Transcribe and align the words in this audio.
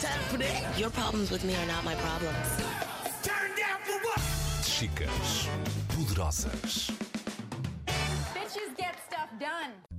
time. 0.00 0.78
Your 0.78 0.90
problems 0.90 1.30
with 1.30 1.44
me 1.44 1.54
are 1.56 1.66
not 1.66 1.84
my 1.84 1.94
problems. 1.96 2.48
Turn 3.22 3.50
down 3.56 3.80
for 3.82 3.98
what? 4.06 4.20
Chicas 4.62 5.48
poderosas. 5.88 6.90
Bitches 8.34 8.76
get 8.76 8.94
stuff 9.08 9.30
done. 9.40 9.97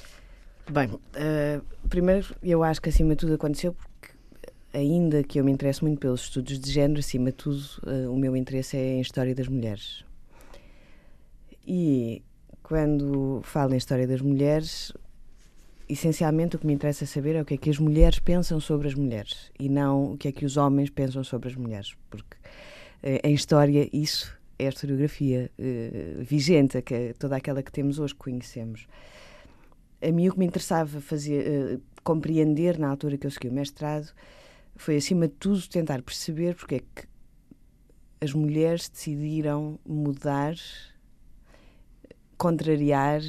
Bem, 0.72 0.97
eh, 1.16 1.59
primeiro, 1.89 2.34
eu 2.42 2.64
acho 2.64 2.81
que 2.81 2.88
acima 2.88 3.09
de 3.09 3.17
tudo 3.17 3.34
aconteceu 3.34 3.73
porque, 3.73 4.14
ainda 4.73 5.22
que 5.22 5.38
eu 5.38 5.44
me 5.44 5.52
interesse 5.52 5.84
muito 5.84 6.00
pelos 6.00 6.22
estudos 6.22 6.58
de 6.58 6.72
género, 6.72 7.02
acima 7.02 7.25
de 7.25 7.36
tudo, 7.36 7.62
eh, 7.86 8.08
o 8.08 8.16
meu 8.16 8.38
interesse 8.38 8.78
é 8.78 8.95
em 8.95 9.02
História 9.02 9.36
das 9.36 9.50
Mulheres. 9.50 10.06
E 11.67 12.23
quando 12.64 13.42
falo 13.44 13.73
em 13.73 13.78
História 13.78 14.08
das 14.08 14.22
Mulheres, 14.22 14.94
essencialmente 15.94 16.56
o 16.56 16.59
que 16.59 16.66
me 16.66 16.73
interessa 16.73 17.06
saber 17.06 17.36
é 17.36 17.42
o 17.42 17.45
que 17.45 17.56
é 17.56 17.58
que 17.58 17.70
as 17.70 17.78
mulheres 17.78 18.20
pensam 18.20 18.59
sobre 18.59 18.88
as 18.88 18.94
mulheres 18.94 19.52
e 19.59 19.67
não 19.67 20.14
o 20.14 20.17
que 20.17 20.28
é 20.28 20.31
que 20.31 20.45
os 20.45 20.56
homens 20.56 20.89
pensam 20.89 21.23
sobre 21.23 21.50
as 21.50 21.56
mulheres, 21.56 21.95
porque 22.09 22.38
eh, 23.03 23.20
em 23.23 23.34
História 23.34 23.89
isso 23.92 24.38
é 24.57 24.68
a 24.68 24.69
historiografia 24.69 25.52
eh, 25.57 26.16
vigente, 26.19 26.81
que 26.81 27.13
toda 27.19 27.35
aquela 27.35 27.62
que 27.62 27.72
temos 27.72 28.00
hoje, 28.00 28.13
que 28.13 28.19
conhecemos. 28.19 28.88
A 30.02 30.12
mim 30.12 30.29
o 30.29 30.34
que 30.34 30.40
me 30.40 30.46
interessava 30.46 31.02
fazer, 31.02 31.47
eh, 31.47 31.79
compreender 32.03 32.79
na 32.79 32.90
altura 32.90 33.18
que 33.18 33.28
eu 33.28 33.31
segui 33.31 33.50
o 33.50 33.53
mestrado 33.53 34.12
foi, 34.75 34.97
acima 34.97 35.28
de 35.28 35.34
tudo, 35.34 35.68
tentar 35.68 36.02
perceber 36.02 36.56
porque 36.56 36.75
é 36.75 36.79
que 36.79 37.08
as 38.22 38.34
mulheres 38.34 38.88
decidiram 38.88 39.79
mudar, 39.85 40.56
contrariar 42.38 43.22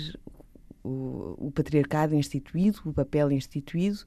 o, 0.82 1.34
o 1.38 1.52
patriarcado 1.52 2.14
instituído, 2.14 2.80
o 2.84 2.92
papel 2.92 3.32
instituído, 3.32 4.00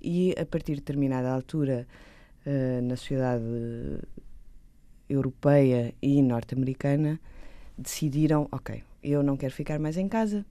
e 0.00 0.34
a 0.38 0.44
partir 0.44 0.74
de 0.74 0.80
determinada 0.80 1.32
altura 1.32 1.86
eh, 2.44 2.80
na 2.82 2.96
sociedade 2.96 3.44
europeia 5.08 5.94
e 6.00 6.22
norte-americana 6.22 7.20
decidiram, 7.76 8.48
ok, 8.52 8.82
eu 9.02 9.22
não 9.22 9.36
quero 9.36 9.52
ficar 9.52 9.78
mais 9.78 9.96
em 9.96 10.08
casa, 10.08 10.44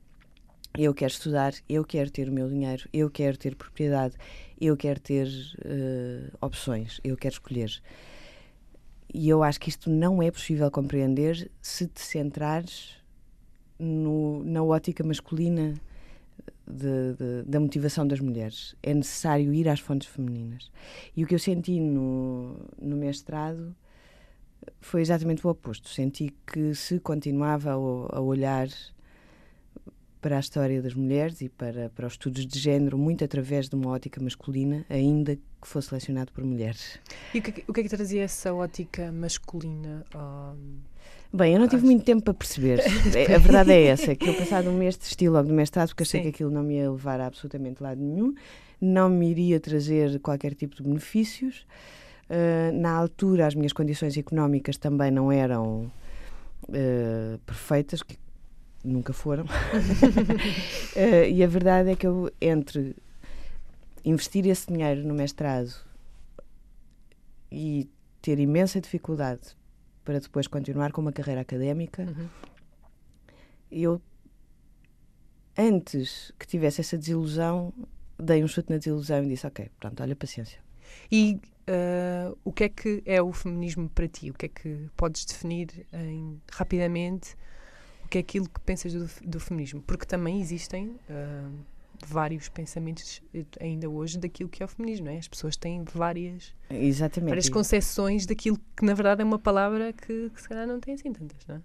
eu 0.78 0.94
quero 0.94 1.12
estudar, 1.12 1.54
eu 1.70 1.86
quero 1.86 2.10
ter 2.10 2.30
o 2.30 2.32
meu 2.32 2.50
dinheiro, 2.50 2.90
eu 2.92 3.10
quero 3.10 3.38
ter 3.38 3.56
propriedade, 3.56 4.16
eu 4.60 4.76
quero 4.76 5.00
ter 5.00 5.28
eh, 5.64 6.32
opções, 6.42 7.00
eu 7.04 7.16
quero 7.16 7.34
escolher. 7.34 7.82
E 9.14 9.30
eu 9.30 9.44
acho 9.44 9.60
que 9.60 9.70
isto 9.70 9.90
não 9.92 10.22
é 10.24 10.32
possível 10.32 10.72
compreender 10.72 11.52
se 11.62 11.88
te 11.88 12.02
centrares 12.02 13.03
no- 13.80 14.44
na 14.44 14.64
ótica 14.64 15.04
masculina 15.04 15.74
de- 16.68 17.14
de- 17.14 17.44
da 17.46 17.60
motivação 17.60 18.08
das 18.08 18.20
mulheres. 18.20 18.76
É 18.82 18.94
necessário 18.94 19.54
ir 19.54 19.68
às 19.68 19.80
fontes 19.80 20.08
femininas. 20.08 20.72
E 21.16 21.24
o 21.24 21.28
que 21.28 21.36
eu 21.36 21.40
senti 21.40 21.80
no, 21.80 22.56
no 22.82 22.96
mestrado 22.96 23.76
foi 24.80 25.02
exatamente 25.02 25.46
o 25.46 25.50
oposto. 25.50 25.90
Senti 25.90 26.34
que 26.48 26.74
se 26.74 27.00
continuava 27.00 27.72
a, 27.72 28.18
a 28.18 28.22
olhar 28.22 28.68
para 30.24 30.38
a 30.38 30.40
história 30.40 30.82
das 30.82 30.94
mulheres 30.94 31.42
e 31.42 31.50
para, 31.50 31.90
para 31.90 32.08
os 32.08 32.14
estudos 32.14 32.48
de 32.48 32.58
género 32.58 32.98
muito 32.98 33.26
através 33.26 33.68
de 33.68 33.76
uma 33.76 33.90
ótica 33.90 34.24
masculina, 34.24 34.86
ainda 34.90 35.36
que 35.36 35.68
fosse 35.68 35.90
selecionado 35.90 36.32
por 36.32 36.46
mulheres. 36.46 36.98
E 37.34 37.40
o 37.40 37.42
que, 37.42 37.60
é 37.60 37.64
o 37.68 37.74
que 37.74 37.82
é 37.82 37.84
que 37.84 37.90
trazia 37.90 38.24
essa 38.24 38.54
ótica 38.54 39.12
masculina? 39.12 40.06
ao- 40.14 40.56
Bem, 41.34 41.54
eu 41.54 41.60
não 41.60 41.68
tive 41.68 41.84
muito 41.84 42.06
tempo 42.06 42.24
para 42.24 42.34
perceber. 42.34 42.80
É, 43.14 43.36
a 43.36 43.38
verdade 43.38 43.72
é 43.74 43.84
essa, 43.88 44.16
que 44.16 44.30
eu 44.30 44.34
passado 44.36 44.70
um 44.70 44.78
mês 44.78 44.96
desisti 44.96 45.28
logo 45.28 45.50
do 45.50 45.54
mestrado 45.54 45.90
porque 45.90 46.04
achei 46.04 46.22
Sim. 46.22 46.24
que 46.24 46.30
aquilo 46.30 46.50
não 46.52 46.64
me 46.64 46.76
ia 46.76 46.90
levar 46.90 47.20
a 47.20 47.26
absolutamente 47.28 47.84
lado 47.84 48.00
nenhum, 48.00 48.34
não 48.80 49.10
me 49.10 49.30
iria 49.30 49.60
trazer 49.60 50.20
qualquer 50.22 50.54
tipo 50.56 50.74
de 50.78 50.84
benefícios. 50.84 51.66
Uh, 52.30 52.72
na 52.80 52.92
altura, 52.92 53.46
as 53.46 53.56
minhas 53.56 53.74
condições 53.74 54.16
económicas 54.16 54.78
também 54.78 55.12
não 55.12 55.30
eram 55.30 55.92
uh, 56.70 57.38
perfeitas, 57.46 58.02
que 58.02 58.16
nunca 58.84 59.14
foram. 59.14 59.46
Uh, 59.46 61.26
e 61.32 61.44
a 61.44 61.48
verdade 61.48 61.92
é 61.92 61.96
que 61.96 62.06
eu, 62.08 62.32
entre 62.42 62.96
investir 64.06 64.46
esse 64.48 64.68
dinheiro 64.68 65.04
no 65.08 65.14
mestrado 65.14 65.74
e 67.52 67.90
ter 68.22 68.40
imensa 68.40 68.82
dificuldade 68.82 69.56
para 70.04 70.20
depois 70.20 70.48
continuar 70.48 70.92
com 70.92 71.02
uma 71.02 71.12
carreira 71.14 71.42
académica, 71.42 72.04
Uhum. 72.04 72.28
eu, 73.72 74.02
antes 75.58 76.32
que 76.40 76.48
tivesse 76.48 76.82
essa 76.82 76.98
desilusão, 76.98 77.74
dei 78.20 78.44
um 78.44 78.48
chute 78.48 78.70
na 78.70 78.78
desilusão 78.78 79.24
e 79.24 79.28
disse: 79.30 79.48
Ok, 79.48 79.70
pronto, 79.80 80.02
olha, 80.02 80.16
paciência. 80.16 80.60
E 81.12 81.40
ah, 81.68 82.34
o 82.44 82.52
que 82.52 82.66
é 82.66 82.70
que 82.70 83.02
é 83.06 83.22
o 83.22 83.32
feminismo 83.32 83.90
para 83.90 84.08
ti? 84.08 84.30
O 84.30 84.34
que 84.34 84.46
é 84.48 84.50
que 84.50 84.90
podes 84.98 85.26
definir 85.26 85.86
em- 85.94 86.42
rapidamente? 86.52 87.36
Que 88.14 88.20
é 88.20 88.22
aquilo 88.22 88.48
que 88.48 88.60
pensas 88.60 88.94
do, 88.94 89.10
do 89.28 89.40
feminismo? 89.40 89.82
Porque 89.82 90.06
também 90.06 90.40
existem 90.40 90.96
ah, 91.10 91.50
vários 92.06 92.48
pensamentos 92.48 93.24
eh, 93.34 93.44
ainda 93.60 93.90
hoje 93.90 94.20
daquilo 94.20 94.48
que 94.50 94.62
é 94.62 94.66
o 94.68 94.70
feminismo, 94.70 95.08
não 95.08 95.14
é? 95.14 95.18
As 95.18 95.28
pessoas 95.28 95.58
têm 95.58 95.84
várias, 95.84 96.54
Exatamente. 96.70 97.30
várias 97.30 97.50
concepções 97.50 98.28
daquilo 98.28 98.60
que 98.78 98.86
na 98.86 98.94
verdade 98.94 99.22
é 99.22 99.26
uma 99.26 99.40
palavra 99.40 99.92
que, 99.94 100.30
que 100.30 100.40
se 100.40 100.48
calhar 100.48 100.68
não 100.68 100.80
tem 100.80 100.94
assim 100.94 101.12
tantas, 101.12 101.44
não 101.48 101.56
é? 101.56 101.62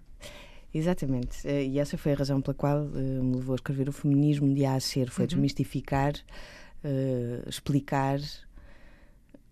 Exatamente. 0.73 1.47
Eh, 1.47 1.65
E 1.67 1.77
essa 1.77 1.99
foi 1.99 2.13
a 2.13 2.15
razão 2.15 2.41
pela 2.41 2.55
qual 2.55 2.83
eh, 2.95 2.99
me 3.21 3.35
levou 3.35 3.53
a 3.53 3.57
escrever 3.57 3.87
o 3.87 3.91
feminismo 3.93 4.51
de 4.51 4.65
A 4.65 4.73
a 4.73 4.79
ser. 4.79 5.11
Foi 5.11 5.25
Uhum. 5.25 5.27
desmistificar, 5.27 6.13
eh, 6.83 7.43
explicar 7.47 8.19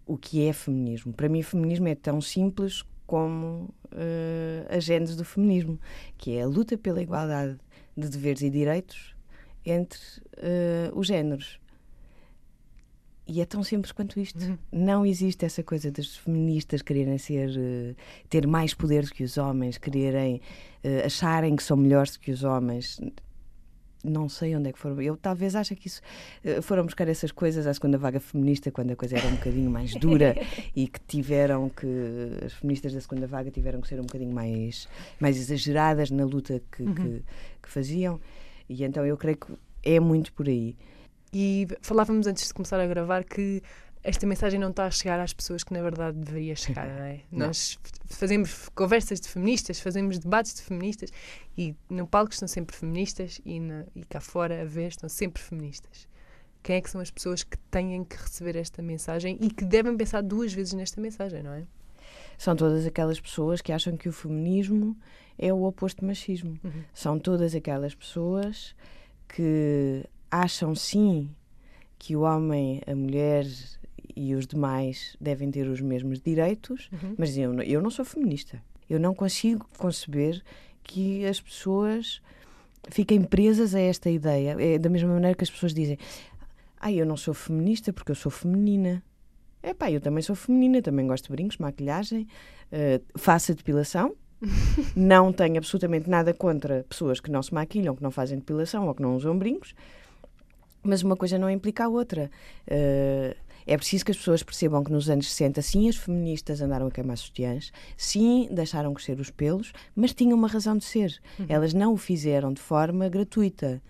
o 0.03 0.17
que 0.17 0.47
é 0.47 0.51
feminismo. 0.51 1.13
Para 1.13 1.29
mim, 1.29 1.43
feminismo 1.43 1.87
é 1.89 1.93
tão 1.93 2.19
simples 2.21 2.83
como 3.07 3.73
eh, 3.91 4.67
a 4.69 4.79
gênese 4.79 5.15
do 5.15 5.25
feminismo, 5.25 5.79
que 6.17 6.37
é 6.37 6.43
a 6.43 6.47
luta 6.47 6.77
pela 6.77 7.01
igualdade 7.01 7.57
de 7.95 8.09
deveres 8.09 8.41
e 8.41 8.49
direitos 8.49 9.15
entre 9.65 9.99
eh, 10.37 10.91
os 10.93 11.07
géneros. 11.07 11.59
E 13.27 13.41
é 13.41 13.45
tão 13.45 13.61
simples 13.61 13.91
quanto 13.91 14.19
isto. 14.19 14.39
Uhum. 14.39 14.57
Não 14.71 15.05
existe 15.05 15.45
essa 15.45 15.61
coisa 15.61 15.91
das 15.91 16.15
feministas 16.15 16.81
quererem 16.81 17.17
ser, 17.17 17.49
eh, 17.57 17.95
ter 18.29 18.47
mais 18.47 18.73
poder 18.73 19.03
do 19.03 19.11
que 19.11 19.23
os 19.23 19.37
homens, 19.37 19.77
quererem 19.77 20.41
eh, 20.83 21.03
acharem 21.05 21.55
que 21.55 21.63
são 21.63 21.75
melhores 21.75 22.15
que 22.15 22.31
os 22.31 22.43
homens. 22.43 22.99
Não 24.07 24.29
sei 24.29 24.55
onde 24.55 24.69
é 24.69 24.73
que 24.73 24.79
foram. 24.79 25.01
Eu 25.01 25.17
talvez 25.17 25.55
ache 25.55 25.75
que 25.75 25.87
isso 25.87 26.01
eh, 26.43 26.61
foram 26.61 26.83
buscar 26.83 27.07
essas 27.07 27.31
coisas 27.31 27.67
à 27.67 27.73
segunda 27.73 27.97
vaga 27.97 28.19
feminista, 28.19 28.71
quando 28.71 28.91
a 28.91 28.95
coisa 28.95 29.17
era 29.17 29.27
um 29.27 29.35
bocadinho 29.35 29.69
mais 29.69 29.93
dura 29.95 30.35
e 30.75 30.87
que 30.87 30.99
tiveram 31.07 31.69
que. 31.69 31.87
As 32.45 32.53
feministas 32.53 32.93
da 32.93 33.01
segunda 33.01 33.27
vaga 33.27 33.51
tiveram 33.51 33.81
que 33.81 33.87
ser 33.87 33.99
um 33.99 34.03
bocadinho 34.03 34.33
mais, 34.33 34.87
mais 35.19 35.37
exageradas 35.37 36.09
na 36.11 36.25
luta 36.25 36.61
que, 36.71 36.83
que, 36.83 37.23
que 37.61 37.69
faziam. 37.69 38.19
E 38.69 38.83
então 38.83 39.05
eu 39.05 39.17
creio 39.17 39.37
que 39.37 39.53
é 39.83 39.99
muito 39.99 40.33
por 40.33 40.47
aí. 40.47 40.75
E 41.33 41.67
falávamos 41.81 42.25
antes 42.25 42.47
de 42.47 42.53
começar 42.53 42.79
a 42.79 42.87
gravar 42.87 43.23
que 43.23 43.61
esta 44.09 44.25
mensagem 44.25 44.59
não 44.59 44.69
está 44.69 44.85
a 44.85 44.91
chegar 44.91 45.19
às 45.19 45.33
pessoas 45.33 45.63
que 45.63 45.73
na 45.73 45.81
verdade 45.81 46.17
deveria 46.17 46.55
chegar, 46.55 46.87
não 46.87 47.03
é? 47.03 47.21
Não. 47.31 47.47
Nós 47.47 47.77
fazemos 48.05 48.69
conversas 48.69 49.19
de 49.19 49.27
feministas, 49.27 49.79
fazemos 49.79 50.17
debates 50.17 50.53
de 50.55 50.61
feministas 50.61 51.11
e 51.57 51.75
no 51.89 52.07
palco 52.07 52.31
estão 52.31 52.47
sempre 52.47 52.75
feministas 52.75 53.41
e, 53.45 53.59
na- 53.59 53.85
e 53.95 54.03
cá 54.05 54.19
fora 54.21 54.61
a 54.61 54.65
ver 54.65 54.87
estão 54.87 55.09
sempre 55.09 55.41
feministas. 55.43 56.07
Quem 56.63 56.77
é 56.77 56.81
que 56.81 56.89
são 56.89 56.99
as 57.01 57.11
pessoas 57.11 57.43
que 57.43 57.57
têm 57.71 58.03
que 58.03 58.15
receber 58.17 58.55
esta 58.55 58.81
mensagem 58.81 59.37
e 59.41 59.49
que 59.49 59.63
devem 59.63 59.95
pensar 59.95 60.21
duas 60.21 60.53
vezes 60.53 60.73
nesta 60.73 60.99
mensagem, 60.99 61.43
não 61.43 61.53
é? 61.53 61.63
São 62.37 62.55
todas 62.55 62.85
aquelas 62.85 63.19
pessoas 63.19 63.61
que 63.61 63.71
acham 63.71 63.95
que 63.97 64.07
o 64.09 64.13
feminismo 64.13 64.97
é 65.37 65.51
o 65.51 65.63
oposto 65.63 66.01
do 66.01 66.07
machismo. 66.07 66.59
São 66.93 67.19
todas 67.19 67.53
aquelas 67.55 67.93
pessoas 67.95 68.75
que 69.27 70.03
acham 70.31 70.73
sim 70.75 71.29
que 71.99 72.15
o 72.15 72.21
homem, 72.21 72.81
a 72.85 72.95
mulher 72.95 73.45
e 74.17 74.33
os 74.35 74.47
demais 74.47 75.15
devem 75.21 75.51
ter 75.51 75.67
os 75.67 75.79
mesmos 75.81 76.19
direitos, 76.19 76.89
mas 77.17 77.37
eu, 77.37 77.53
não- 77.53 77.63
eu 77.63 77.81
não 77.81 77.89
sou 77.91 78.03
feminista. 78.03 78.61
Eu 78.89 78.99
não 78.99 79.13
consigo 79.13 79.67
conceber 79.77 80.41
que 80.83 81.25
as 81.25 81.39
pessoas 81.41 82.21
fiquem 82.89 83.21
presas 83.21 83.75
a 83.75 83.79
esta 83.79 84.09
ideia. 84.09 84.55
É 84.59 84.79
da 84.79 84.89
mesma 84.89 85.13
maneira 85.13 85.35
que 85.35 85.43
as 85.43 85.49
pessoas 85.51 85.73
dizem: 85.73 85.97
Ah, 86.79 86.91
eu 86.91 87.05
não 87.05 87.17
sou 87.17 87.33
feminista 87.33 87.91
porque 87.91 88.11
eu 88.11 88.15
sou 88.15 88.31
feminina. 88.31 89.03
É 89.61 89.73
pá, 89.73 89.91
eu 89.91 89.99
também 89.99 90.21
sou 90.23 90.35
feminina, 90.35 90.81
também 90.81 91.05
gosto 91.05 91.25
de 91.25 91.31
brincos, 91.31 91.57
maquilhagem, 91.57 92.27
eh, 92.71 93.01
faço 93.17 93.51
a 93.51 93.55
depilação. 93.55 94.15
não 94.95 95.33
tenho 95.33 95.57
absolutamente 95.57 96.07
nada 96.09 96.31
contra 96.33 96.85
pessoas 96.87 97.19
que 97.19 97.29
não 97.31 97.41
se 97.43 97.53
maquilham, 97.53 97.95
que 97.95 98.03
não 98.03 98.11
fazem 98.11 98.37
depilação 98.37 98.87
ou 98.87 98.93
que 98.95 99.01
não 99.01 99.15
usam 99.15 99.37
brincos, 99.37 99.73
mas 100.83 101.01
uma 101.01 101.15
coisa 101.17 101.37
não 101.37 101.49
implica 101.49 101.85
a 101.85 101.89
outra. 101.89 102.29
Eh, 102.67 103.35
é 103.67 103.75
preciso 103.75 104.05
que 104.05 104.11
as 104.11 104.17
pessoas 104.17 104.41
percebam 104.41 104.81
que 104.81 104.91
nos 104.91 105.09
anos 105.09 105.29
60, 105.29 105.61
sim, 105.61 105.89
as 105.89 105.97
feministas 105.97 106.61
andaram 106.61 106.87
a 106.87 106.91
queimar 106.91 107.17
sutiãs, 107.17 107.73
sim, 107.97 108.47
deixaram 108.49 108.93
crescer 108.93 109.19
os 109.19 109.29
pelos, 109.29 109.73
mas 109.93 110.13
tinham 110.13 110.37
uma 110.37 110.47
razão 110.47 110.77
de 110.77 110.85
ser. 110.85 111.19
Elas 111.49 111.73
não 111.73 111.93
o 111.93 111.97
fizeram 111.97 112.53
de 112.53 112.61
forma 112.61 113.09
gratuita 113.09 113.81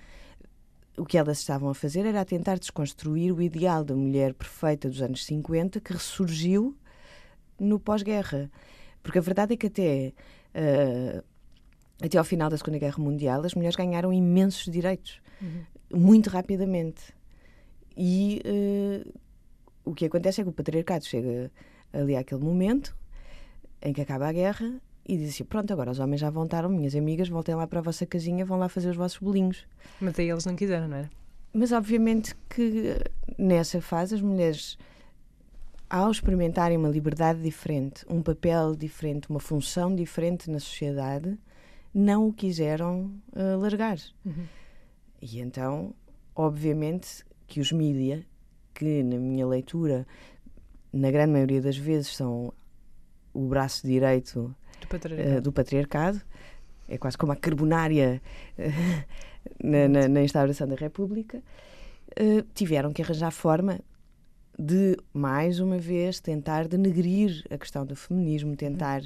o 0.98 1.06
que 1.06 1.18
elas 1.18 1.38
estavam 1.38 1.70
a 1.70 1.76
fazer 1.76 2.08
era 2.08 2.22
a 2.22 2.26
tentar 2.26 2.58
desconstruir 2.58 3.32
o 3.32 3.40
ideal 3.40 3.84
da 3.84 3.96
mulher 3.96 4.34
perfeita 4.34 4.90
dos 4.90 5.00
anos 5.00 5.24
50 5.26 5.80
que 5.80 5.94
ressurgiu 5.94 6.76
no 7.60 7.80
pós-guerra. 7.80 8.50
Porque 9.04 9.20
a 9.20 9.22
verdade 9.22 9.54
é 9.54 9.58
que 9.58 9.68
até, 9.68 10.12
eh, 10.56 11.24
até 12.02 12.18
ao 12.18 12.24
final 12.24 12.50
da 12.50 12.58
Segunda 12.58 12.80
Guerra 12.80 12.98
Mundial 12.98 13.46
as 13.46 13.54
mulheres 13.54 13.76
ganharam 13.76 14.12
imensos 14.12 14.72
direitos, 14.72 15.22
muito 15.94 16.32
rapidamente. 16.32 17.14
E 17.96 18.42
eh, 18.44 19.08
o 19.88 19.94
que 19.94 20.06
acontece 20.06 20.42
é 20.42 20.44
que 20.44 20.50
o 20.50 20.54
patriarcado 20.54 21.06
chega 21.06 21.52
ali 21.94 22.16
àquele 22.16 22.42
momento 22.42 22.96
em 23.82 23.94
que 23.94 24.02
acaba 24.02 24.28
a 24.28 24.32
guerra 24.32 24.82
e 25.08 25.18
diz 25.18 25.30
assim: 25.30 25.44
Pronto, 25.44 25.72
agora 25.72 25.92
os 25.92 26.00
homens 26.00 26.20
já 26.20 26.30
voltaram, 26.30 26.70
minhas 26.70 26.96
amigas, 26.96 27.30
voltem 27.30 27.56
lá 27.56 27.66
para 27.66 27.80
a 27.80 27.82
vossa 27.82 28.06
casinha, 28.06 28.46
vão 28.46 28.58
lá 28.58 28.68
fazer 28.68 28.90
os 28.90 28.98
vossos 28.98 29.20
bolinhos. 29.20 29.66
Mas 30.02 30.20
aí 30.20 30.30
eles 30.30 30.46
não 30.46 30.56
quiseram, 30.56 30.88
não 30.88 30.98
era? 30.98 31.10
Mas 31.54 31.72
obviamente 31.72 32.36
que 32.50 32.98
nessa 33.38 33.82
fase 33.82 34.16
as 34.16 34.22
mulheres, 34.22 34.78
ao 35.90 36.12
experimentarem 36.12 36.78
uma 36.78 36.90
liberdade 36.90 37.42
diferente, 37.42 38.06
um 38.10 38.22
papel 38.22 38.76
diferente, 38.76 39.30
uma 39.30 39.40
função 39.40 39.96
diferente 39.96 40.50
na 40.52 40.60
sociedade, 40.60 41.38
não 41.94 42.28
o 42.28 42.34
quiseram 42.34 43.12
eh, 43.36 43.56
largar. 43.56 43.98
E 45.22 45.40
então, 45.40 45.96
obviamente, 46.36 47.26
que 47.48 47.60
os 47.60 47.72
mídia, 47.72 48.24
que 48.78 49.04
na 49.04 49.18
minha 49.18 49.46
leitura, 49.48 50.06
na 50.94 51.10
grande 51.12 51.32
maioria 51.34 51.62
das 51.62 51.78
vezes, 51.78 52.16
são 52.16 52.54
o 53.34 53.48
braço 53.48 53.86
direito 53.86 54.54
Do 54.82 54.88
patriarcado. 54.88 55.30
eh, 55.38 55.42
do 55.42 55.52
patriarcado, 55.52 56.22
é 56.88 56.98
quase 56.98 57.18
como 57.18 57.32
a 57.32 57.36
carbonária 57.36 58.22
eh, 58.58 58.72
na, 59.64 59.88
na- 59.88 60.08
na 60.08 60.22
instauração 60.24 60.68
da 60.68 60.76
República, 60.76 61.42
eh, 62.16 62.44
tiveram 62.54 62.94
que 62.94 63.02
arranjar 63.02 63.32
forma 63.32 63.80
de, 64.60 64.98
mais 65.14 65.60
uma 65.60 65.78
vez, 65.78 66.20
tentar 66.20 66.68
denegrir 66.68 67.44
a 67.52 67.58
questão 67.58 67.86
do 67.86 67.96
feminismo, 67.96 68.56
tentar 68.56 69.02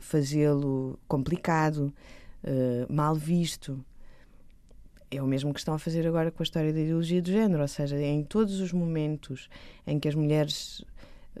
fazê-lo 0.00 0.98
complicado, 1.06 1.92
mal 2.88 3.14
visto. 3.14 3.84
É 5.10 5.20
o 5.20 5.26
mesmo 5.26 5.52
que 5.52 5.58
estão 5.58 5.74
a 5.74 5.78
fazer 5.78 6.06
agora 6.06 6.30
com 6.30 6.42
a 6.42 6.44
história 6.44 6.72
da 6.72 6.80
ideologia 6.80 7.20
do 7.20 7.30
género, 7.30 7.62
ou 7.62 7.68
seja, 7.68 8.00
em 8.00 8.22
todos 8.22 8.60
os 8.60 8.72
momentos 8.72 9.48
em 9.86 9.98
que 9.98 10.08
as 10.08 10.14
mulheres 10.14 10.84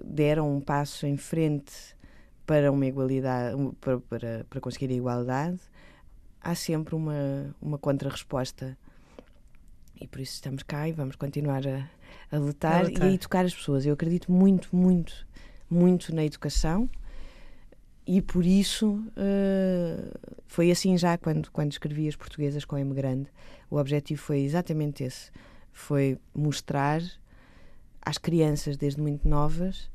deram 0.04 0.56
um 0.56 0.60
passo 0.60 1.06
em 1.06 1.16
frente 1.16 1.72
para 2.44 2.72
uma 2.72 2.84
igualdade, 2.84 3.56
para, 3.80 4.00
para, 4.00 4.46
para 4.50 4.60
conseguir 4.60 4.90
a 4.92 4.96
igualdade, 4.96 5.60
há 6.40 6.54
sempre 6.54 6.96
uma, 6.96 7.54
uma 7.62 7.78
contra-resposta. 7.78 8.76
E 10.00 10.06
por 10.08 10.20
isso 10.20 10.34
estamos 10.34 10.62
cá 10.64 10.88
e 10.88 10.92
vamos 10.92 11.14
continuar 11.14 11.62
a, 11.66 11.88
a 12.34 12.38
lutar, 12.38 12.86
A 12.86 12.88
lutar. 12.88 13.06
e 13.06 13.10
a 13.10 13.14
educar 13.14 13.44
as 13.44 13.54
pessoas. 13.54 13.86
Eu 13.86 13.92
acredito 13.94 14.32
muito, 14.32 14.74
muito, 14.74 15.26
muito 15.68 16.12
na 16.12 16.24
educação 16.24 16.90
e 18.12 18.20
por 18.20 18.44
isso 18.44 19.04
eh, 19.16 20.10
foi 20.48 20.72
assim 20.72 20.98
já 20.98 21.16
quando, 21.16 21.48
quando 21.52 21.70
escrevi 21.70 22.08
as 22.08 22.16
portuguesas 22.16 22.64
com 22.64 22.76
M 22.76 22.92
grande. 22.92 23.28
O 23.70 23.76
objetivo 23.76 24.20
foi 24.20 24.40
exatamente 24.40 25.04
esse: 25.04 25.30
foi 25.72 26.18
mostrar 26.34 27.00
às 28.02 28.18
crianças 28.18 28.76
desde 28.76 29.00
muito 29.00 29.28
novas 29.28 29.88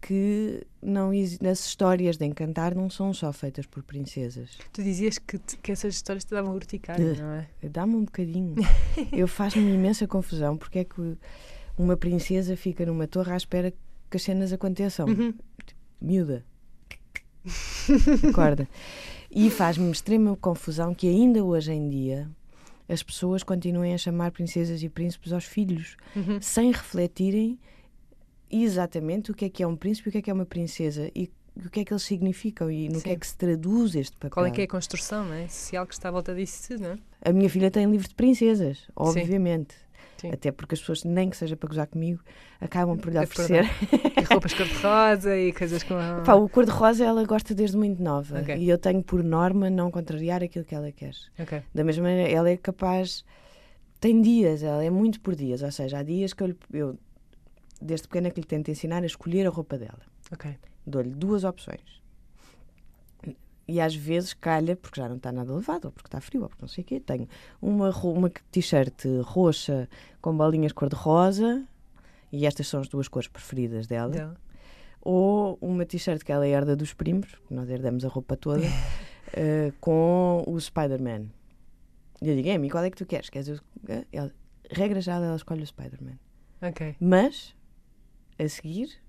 que 0.00 0.66
não 0.82 1.12
as 1.48 1.64
histórias 1.64 2.16
de 2.16 2.24
encantar 2.26 2.74
não 2.74 2.90
são 2.90 3.14
só 3.14 3.32
feitas 3.32 3.66
por 3.66 3.84
princesas. 3.84 4.58
Tu 4.72 4.82
dizias 4.82 5.16
que, 5.16 5.38
te- 5.38 5.56
que 5.58 5.70
essas 5.70 5.94
histórias 5.94 6.24
te 6.24 6.32
davam 6.32 6.52
urticária, 6.52 7.14
não 7.14 7.34
é? 7.34 7.46
Dá-me 7.68 7.94
um 7.94 8.04
bocadinho. 8.04 8.56
Eu 9.12 9.28
faço-me 9.28 9.72
imensa 9.72 10.08
confusão 10.08 10.56
porque 10.56 10.80
é 10.80 10.84
que 10.84 11.16
uma 11.78 11.96
princesa 11.96 12.56
fica 12.56 12.84
numa 12.84 13.06
torre 13.06 13.30
à 13.32 13.36
espera 13.36 13.72
que 14.10 14.16
as 14.16 14.24
cenas 14.24 14.52
aconteçam. 14.52 15.06
Uhum. 15.06 15.32
Miúda. 16.00 16.44
Acorda. 18.28 18.68
E 19.30 19.50
faz-me 19.50 19.90
extrema 19.90 20.36
confusão 20.36 20.94
que 20.94 21.08
ainda 21.08 21.42
hoje 21.44 21.72
em 21.72 21.88
dia 21.88 22.28
as 22.88 23.02
pessoas 23.02 23.42
continuem 23.42 23.94
a 23.94 23.98
chamar 23.98 24.30
princesas 24.32 24.82
e 24.82 24.88
príncipes 24.88 25.32
aos 25.32 25.44
filhos 25.44 25.96
Uhum. 26.14 26.40
sem 26.40 26.70
refletirem 26.70 27.58
exatamente 28.50 29.30
o 29.30 29.34
que 29.34 29.46
é 29.46 29.48
que 29.48 29.62
é 29.62 29.66
um 29.66 29.76
príncipe 29.76 30.08
e 30.08 30.10
o 30.10 30.12
que 30.12 30.18
é 30.18 30.22
que 30.22 30.30
é 30.30 30.34
uma 30.34 30.44
princesa 30.44 31.10
e 31.14 31.30
o 31.56 31.70
que 31.70 31.80
é 31.80 31.84
que 31.84 31.92
eles 31.92 32.02
significam 32.02 32.70
e 32.70 32.88
no 32.88 32.94
que 32.96 33.00
Sim. 33.08 33.10
é 33.10 33.16
que 33.16 33.26
se 33.26 33.36
traduz 33.36 33.94
este 33.94 34.14
papel. 34.16 34.30
Qual 34.30 34.46
é 34.46 34.50
que 34.50 34.60
é 34.60 34.64
a 34.64 34.68
construção 34.68 35.32
é? 35.32 35.48
social 35.48 35.86
que 35.86 35.94
está 35.94 36.08
à 36.08 36.12
volta 36.12 36.34
disso 36.34 36.74
não 36.78 36.90
é? 36.92 36.98
A 37.24 37.32
minha 37.32 37.48
filha 37.48 37.70
tem 37.70 37.90
livro 37.90 38.08
de 38.08 38.14
princesas, 38.14 38.88
obviamente. 38.96 39.74
Sim. 39.74 39.80
Até 40.30 40.52
porque 40.52 40.74
as 40.74 40.80
pessoas, 40.80 41.04
nem 41.04 41.30
que 41.30 41.36
seja 41.36 41.56
para 41.56 41.68
gozar 41.68 41.86
comigo, 41.86 42.20
acabam 42.60 42.98
por 42.98 43.10
lhe 43.10 43.18
É 43.18 43.22
oferecer. 43.22 43.64
E 43.92 44.22
roupas 44.22 44.54
cor-de-rosa 44.54 45.36
e 45.36 45.52
coisas 45.52 45.82
com... 45.82 45.94
Pá, 46.24 46.34
o 46.34 46.48
cor-de-rosa 46.48 47.04
ela 47.04 47.24
gosta 47.24 47.54
desde 47.54 47.76
muito 47.76 48.02
nova. 48.02 48.40
Ok. 48.40 48.56
E 48.56 48.68
eu 48.68 48.78
tenho 48.78 49.02
por 49.02 49.22
norma 49.22 49.70
não 49.70 49.90
contrariar 49.90 50.42
aquilo 50.42 50.64
que 50.64 50.74
ela 50.74 50.92
quer. 50.92 51.14
Ok. 51.38 51.62
Da 51.74 51.84
mesma 51.84 52.04
maneira, 52.04 52.30
ela 52.30 52.50
é 52.50 52.56
capaz. 52.56 53.24
Tem 54.00 54.20
dias, 54.20 54.62
ela 54.62 54.84
é 54.84 54.90
muito 54.90 55.20
por 55.20 55.34
dias. 55.34 55.62
Ou 55.62 55.70
seja, 55.72 55.98
há 55.98 56.02
dias 56.02 56.32
que 56.32 56.42
eu, 56.42 56.54
eu 56.72 56.98
desde 57.80 58.06
pequena, 58.06 58.30
que 58.30 58.40
lhe 58.40 58.46
tento 58.46 58.70
ensinar 58.70 59.02
a 59.02 59.06
escolher 59.06 59.46
a 59.46 59.50
roupa 59.50 59.76
dela. 59.76 60.00
Ok. 60.32 60.54
Dou-lhe 60.86 61.10
duas 61.10 61.44
opções. 61.44 62.01
E 63.66 63.80
às 63.80 63.94
vezes 63.94 64.34
calha, 64.34 64.74
porque 64.74 65.00
já 65.00 65.08
não 65.08 65.16
está 65.16 65.30
nada 65.30 65.54
levado, 65.54 65.86
ou 65.86 65.92
porque 65.92 66.08
está 66.08 66.20
frio, 66.20 66.42
ou 66.42 66.48
porque 66.48 66.62
não 66.62 66.68
sei 66.68 66.82
o 66.82 66.86
quê. 66.86 67.00
Tenho 67.00 67.28
uma, 67.60 67.90
uma 67.90 68.30
t-shirt 68.50 69.04
roxa 69.22 69.88
com 70.20 70.36
bolinhas 70.36 70.72
cor-de-rosa, 70.72 71.66
e 72.32 72.46
estas 72.46 72.66
são 72.66 72.80
as 72.80 72.88
duas 72.88 73.08
cores 73.08 73.28
preferidas 73.28 73.86
dela. 73.86 74.10
Dela. 74.10 74.36
Ou 75.00 75.58
uma 75.60 75.84
t-shirt 75.84 76.22
que 76.22 76.32
ela 76.32 76.46
herda 76.46 76.74
dos 76.74 76.92
primos, 76.92 77.30
porque 77.30 77.54
nós 77.54 77.68
herdamos 77.68 78.04
a 78.04 78.08
roupa 78.08 78.36
toda, 78.36 78.64
eh, 79.32 79.72
com 79.80 80.42
o 80.46 80.60
Spider-Man. 80.60 81.26
E 82.20 82.28
eu 82.28 82.36
digo, 82.36 82.50
Amy, 82.50 82.70
qual 82.70 82.84
é 82.84 82.90
que 82.90 82.96
tu 82.96 83.06
queres? 83.06 83.28
Queres 83.28 83.48
o... 83.48 83.60
eh, 83.88 84.04
ela, 84.12 84.32
regra 84.70 85.00
já, 85.00 85.16
ela 85.16 85.36
escolhe 85.36 85.62
o 85.62 85.66
Spider-Man. 85.66 86.18
Ok. 86.62 86.96
Mas, 87.00 87.54
a 88.38 88.48
seguir, 88.48 89.01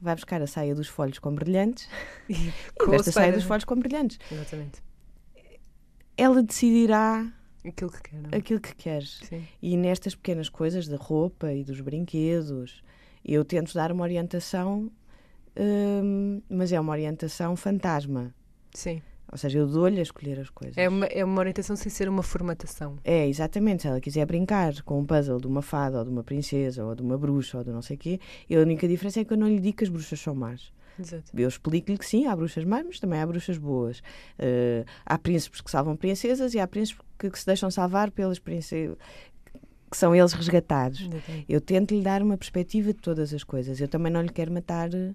vai 0.00 0.14
buscar 0.14 0.40
a 0.42 0.46
saia 0.46 0.74
dos 0.74 0.88
folhos 0.88 1.18
com 1.18 1.34
brilhantes 1.34 1.88
E 2.28 2.34
e 2.34 2.52
veste 2.88 3.10
a 3.10 3.12
saia 3.12 3.32
dos 3.32 3.44
folhos 3.44 3.64
com 3.64 3.76
brilhantes. 3.76 4.18
Exatamente. 4.30 4.82
Ela 6.16 6.42
decidirá 6.42 7.26
Aquilo 7.64 7.90
que 7.90 8.02
quero. 8.02 8.36
aquilo 8.36 8.60
que 8.60 8.74
queres. 8.74 9.20
Sim. 9.24 9.46
E 9.60 9.76
nestas 9.76 10.14
pequenas 10.14 10.48
coisas 10.48 10.86
da 10.88 10.96
roupa 10.96 11.52
e 11.52 11.62
dos 11.64 11.80
brinquedos, 11.80 12.82
eu 13.24 13.44
tento 13.44 13.74
dar 13.74 13.92
uma 13.92 14.02
orientação, 14.04 14.90
hum, 15.56 16.40
mas 16.48 16.72
é 16.72 16.80
uma 16.80 16.92
orientação 16.92 17.54
fantasma. 17.56 18.34
Sim. 18.72 19.02
Ou 19.30 19.36
seja, 19.36 19.58
eu 19.58 19.66
dou-lhe 19.66 19.98
a 19.98 20.02
escolher 20.02 20.40
as 20.40 20.48
coisas. 20.50 20.76
É 20.76 20.88
uma, 20.88 21.06
é 21.06 21.24
uma 21.24 21.38
orientação 21.38 21.76
sem 21.76 21.90
ser 21.90 22.08
uma 22.08 22.22
formatação. 22.22 22.96
É, 23.04 23.28
exatamente. 23.28 23.82
Se 23.82 23.88
ela 23.88 24.00
quiser 24.00 24.24
brincar 24.26 24.82
com 24.82 24.98
um 25.00 25.04
puzzle 25.04 25.38
de 25.38 25.46
uma 25.46 25.62
fada 25.62 25.98
ou 25.98 26.04
de 26.04 26.10
uma 26.10 26.24
princesa 26.24 26.84
ou 26.84 26.94
de 26.94 27.02
uma 27.02 27.18
bruxa 27.18 27.58
ou 27.58 27.64
de 27.64 27.70
não 27.70 27.82
sei 27.82 27.96
o 27.96 27.98
quê, 27.98 28.20
a 28.50 28.58
única 28.58 28.88
diferença 28.88 29.20
é 29.20 29.24
que 29.24 29.32
eu 29.32 29.36
não 29.36 29.48
lhe 29.48 29.60
digo 29.60 29.76
que 29.76 29.84
as 29.84 29.90
bruxas 29.90 30.18
são 30.18 30.34
más. 30.34 30.72
Exato. 30.98 31.30
Eu 31.32 31.48
explico-lhe 31.48 31.96
que 31.96 32.06
sim, 32.06 32.26
há 32.26 32.34
bruxas 32.34 32.64
más, 32.64 32.84
mas 32.84 32.98
também 32.98 33.20
há 33.20 33.26
bruxas 33.26 33.56
boas. 33.56 34.02
Eh, 34.38 34.84
há 35.06 35.16
príncipes 35.16 35.60
que 35.60 35.70
salvam 35.70 35.94
princesas 35.94 36.54
e 36.54 36.58
há 36.58 36.66
príncipes 36.66 37.04
que, 37.18 37.30
que 37.30 37.38
se 37.38 37.46
deixam 37.46 37.70
salvar 37.70 38.10
pelas 38.10 38.38
princesas 38.38 38.96
que 39.90 39.96
são 39.96 40.14
eles 40.14 40.32
resgatados. 40.32 41.00
Exatamente. 41.00 41.44
Eu 41.48 41.60
tento 41.60 41.94
lhe 41.94 42.02
dar 42.02 42.22
uma 42.22 42.36
perspectiva 42.36 42.92
de 42.92 43.00
todas 43.00 43.32
as 43.32 43.42
coisas. 43.42 43.80
Eu 43.80 43.88
também 43.88 44.12
não 44.12 44.20
lhe 44.20 44.28
quero 44.28 44.52
matar 44.52 44.92
eh, 44.92 45.14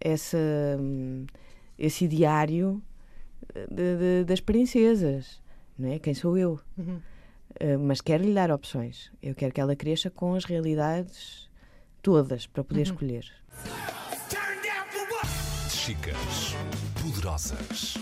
essa, 0.00 0.38
hum, 0.80 1.26
esse 1.78 2.04
ideário 2.04 2.82
eh, 2.82 2.91
de- 3.70 3.96
de- 3.96 4.24
das 4.24 4.40
princesas. 4.40 5.40
Não 5.78 5.90
é? 5.92 5.98
Quem 5.98 6.14
sou 6.14 6.36
eu? 6.36 6.60
Uhum. 6.76 7.00
Uh, 7.60 7.78
mas 7.80 8.00
quero 8.00 8.24
lhe 8.24 8.32
dar 8.34 8.50
opções. 8.50 9.10
Eu 9.22 9.34
quero 9.34 9.52
que 9.52 9.60
ela 9.60 9.76
cresça 9.76 10.10
com 10.10 10.34
as 10.34 10.44
realidades 10.44 11.48
todas 12.02 12.46
para 12.46 12.64
poder 12.64 12.82
escolher. 12.82 13.24
For 14.90 15.08
what? 15.12 15.70
Chicas 15.70 16.54
poderosas. 17.02 17.94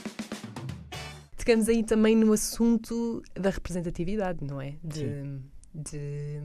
Tocamos 1.36 1.68
aí 1.68 1.82
também 1.82 2.14
no 2.16 2.32
assunto 2.32 3.22
da 3.34 3.50
representatividade, 3.50 4.44
não 4.44 4.60
é? 4.60 4.74
De, 4.84 5.40
de 5.74 6.40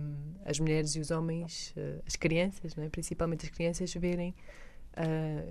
as 0.45 0.59
mulheres 0.59 0.95
e 0.95 0.99
os 0.99 1.11
homens, 1.11 1.73
eh, 1.75 1.99
as 2.07 2.15
crianças, 2.15 2.75
não 2.75 2.83
é? 2.83 2.89
principalmente 2.89 3.45
as 3.45 3.51
crianças, 3.51 3.93
verem 3.93 4.33
ah, 4.95 5.43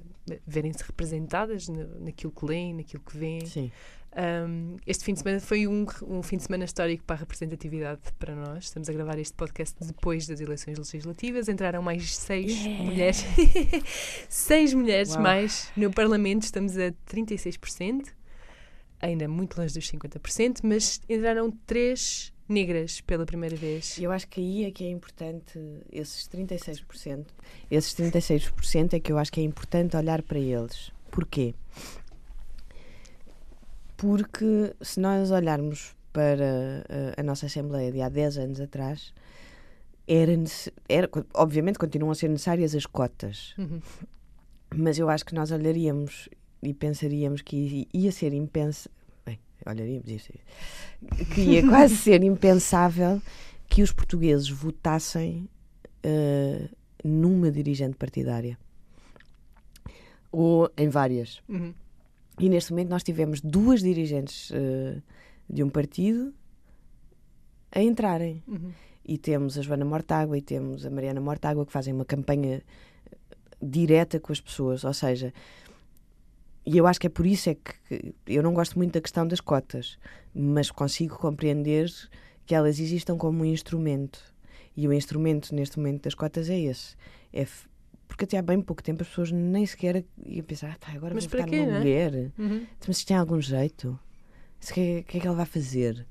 verem-se 0.46 0.82
representadas 0.84 1.68
na- 1.68 1.84
naquilo 2.00 2.32
que 2.32 2.44
leem, 2.44 2.74
naquilo 2.74 3.02
que 3.02 3.16
veem. 3.16 3.46
Sim. 3.46 3.70
Um, 4.16 4.76
este 4.86 5.04
fim 5.04 5.12
de 5.12 5.18
semana 5.18 5.40
foi 5.40 5.66
um, 5.66 5.84
um 6.06 6.22
fim 6.22 6.36
de 6.36 6.44
semana 6.44 6.64
histórico 6.64 7.02
para 7.04 7.16
a 7.16 7.18
representatividade 7.18 8.00
para 8.18 8.34
nós. 8.34 8.64
Estamos 8.66 8.88
a 8.88 8.92
gravar 8.92 9.18
este 9.18 9.34
podcast 9.34 9.76
depois 9.84 10.26
das 10.28 10.40
eleições 10.40 10.78
legislativas. 10.78 11.48
Entraram 11.48 11.82
mais 11.82 12.14
seis 12.16 12.64
mulheres. 12.64 13.24
seis 14.28 14.72
mulheres 14.72 15.10
Uau. 15.14 15.22
mais 15.22 15.70
no 15.76 15.90
Parlamento. 15.90 16.44
Estamos 16.44 16.78
a 16.78 16.92
36%. 17.12 18.06
Ainda 19.00 19.28
muito 19.28 19.60
longe 19.60 19.74
dos 19.74 19.90
50%, 19.90 20.60
mas 20.62 21.00
entraram 21.08 21.50
três 21.66 22.32
negras 22.48 23.00
pela 23.00 23.24
primeira 23.24 23.56
vez. 23.56 23.98
Eu 23.98 24.12
acho 24.12 24.28
que 24.28 24.40
aí 24.40 24.64
é 24.64 24.70
que 24.70 24.84
é 24.84 24.90
importante 24.90 25.58
esses 25.90 26.28
36%. 26.28 27.24
Esses 27.70 27.94
36% 27.94 28.94
é 28.94 29.00
que 29.00 29.10
eu 29.12 29.18
acho 29.18 29.32
que 29.32 29.40
é 29.40 29.44
importante 29.44 29.96
olhar 29.96 30.22
para 30.22 30.38
eles. 30.38 30.92
Porquê? 31.10 31.54
Porque 33.96 34.74
se 34.80 35.00
nós 35.00 35.30
olharmos 35.30 35.94
para 36.12 36.84
uh, 36.88 37.20
a 37.20 37.22
nossa 37.22 37.46
Assembleia 37.46 37.90
de 37.90 38.00
há 38.00 38.08
10 38.08 38.38
anos 38.38 38.60
atrás, 38.60 39.12
era, 40.06 40.32
era, 40.88 41.08
obviamente 41.32 41.78
continuam 41.78 42.12
a 42.12 42.14
ser 42.14 42.28
necessárias 42.28 42.74
as 42.74 42.86
cotas, 42.86 43.54
Uhum. 43.56 43.80
mas 44.74 44.98
eu 44.98 45.08
acho 45.08 45.24
que 45.24 45.34
nós 45.34 45.50
olharíamos 45.50 46.28
e 46.62 46.74
pensaríamos 46.74 47.40
que 47.42 47.88
ia 47.92 48.12
ser 48.12 48.32
impensável. 48.34 48.92
Isso. 50.06 50.32
Que 51.34 51.40
ia 51.40 51.66
quase 51.68 51.96
ser 51.96 52.22
impensável 52.22 53.20
que 53.68 53.82
os 53.82 53.92
portugueses 53.92 54.48
votassem 54.48 55.48
eh, 56.02 56.68
numa 57.02 57.50
dirigente 57.50 57.96
partidária. 57.96 58.58
Ou 60.30 60.70
em 60.76 60.88
várias. 60.88 61.40
Uhum. 61.48 61.72
E 62.38 62.48
neste 62.48 62.72
momento 62.72 62.88
nós 62.88 63.02
tivemos 63.02 63.40
duas 63.40 63.80
dirigentes 63.80 64.50
eh, 64.52 65.00
de 65.48 65.62
um 65.62 65.70
partido 65.70 66.34
a 67.70 67.82
entrarem. 67.82 68.42
Uhum. 68.46 68.72
E 69.04 69.18
temos 69.18 69.58
a 69.58 69.62
Joana 69.62 69.84
Mortágua 69.84 70.36
e 70.36 70.42
temos 70.42 70.86
a 70.86 70.90
Mariana 70.90 71.20
Mortágua 71.20 71.66
que 71.66 71.72
fazem 71.72 71.92
uma 71.92 72.04
campanha 72.04 72.62
eh, 73.10 73.16
direta 73.62 74.18
com 74.18 74.32
as 74.32 74.40
pessoas. 74.40 74.84
Ou 74.84 74.94
seja, 74.94 75.32
e 76.66 76.76
eu 76.78 76.86
acho 76.86 76.98
que 77.00 77.06
é 77.06 77.10
por 77.10 77.26
isso 77.26 77.50
é 77.50 77.54
que 77.54 78.14
eu 78.26 78.42
não 78.42 78.54
gosto 78.54 78.76
muito 78.78 78.92
da 78.94 79.00
questão 79.00 79.26
das 79.26 79.40
cotas, 79.40 79.98
mas 80.34 80.70
consigo 80.70 81.18
compreender 81.18 81.90
que 82.46 82.54
elas 82.54 82.78
existam 82.78 83.16
como 83.16 83.42
um 83.42 83.44
instrumento. 83.44 84.20
E 84.76 84.88
o 84.88 84.92
instrumento 84.92 85.54
neste 85.54 85.78
momento 85.78 86.02
das 86.04 86.14
cotas 86.14 86.48
é 86.50 86.58
esse. 86.58 86.96
É 87.32 87.46
porque 88.08 88.24
até 88.24 88.38
há 88.38 88.42
bem 88.42 88.60
pouco 88.60 88.82
tempo 88.82 89.02
as 89.02 89.08
pessoas 89.08 89.30
nem 89.32 89.64
sequer 89.66 90.04
iam 90.26 90.44
pensar, 90.44 90.70
ah, 90.72 90.76
tá, 90.78 90.92
agora 90.92 91.14
Mas 91.14 91.24
vou 91.26 91.30
votar 91.40 91.46
numa 91.50 91.66
não 91.66 91.74
é? 91.74 91.78
mulher. 91.78 92.32
Uhum. 92.38 92.66
Mas 92.86 92.98
isto 92.98 93.08
tem 93.08 93.16
algum 93.16 93.40
jeito? 93.40 93.98
O 94.62 94.72
que, 94.74 94.80
é- 94.80 95.02
que 95.02 95.18
é 95.18 95.20
que 95.20 95.26
ela 95.26 95.36
vai 95.36 95.46
fazer? 95.46 96.06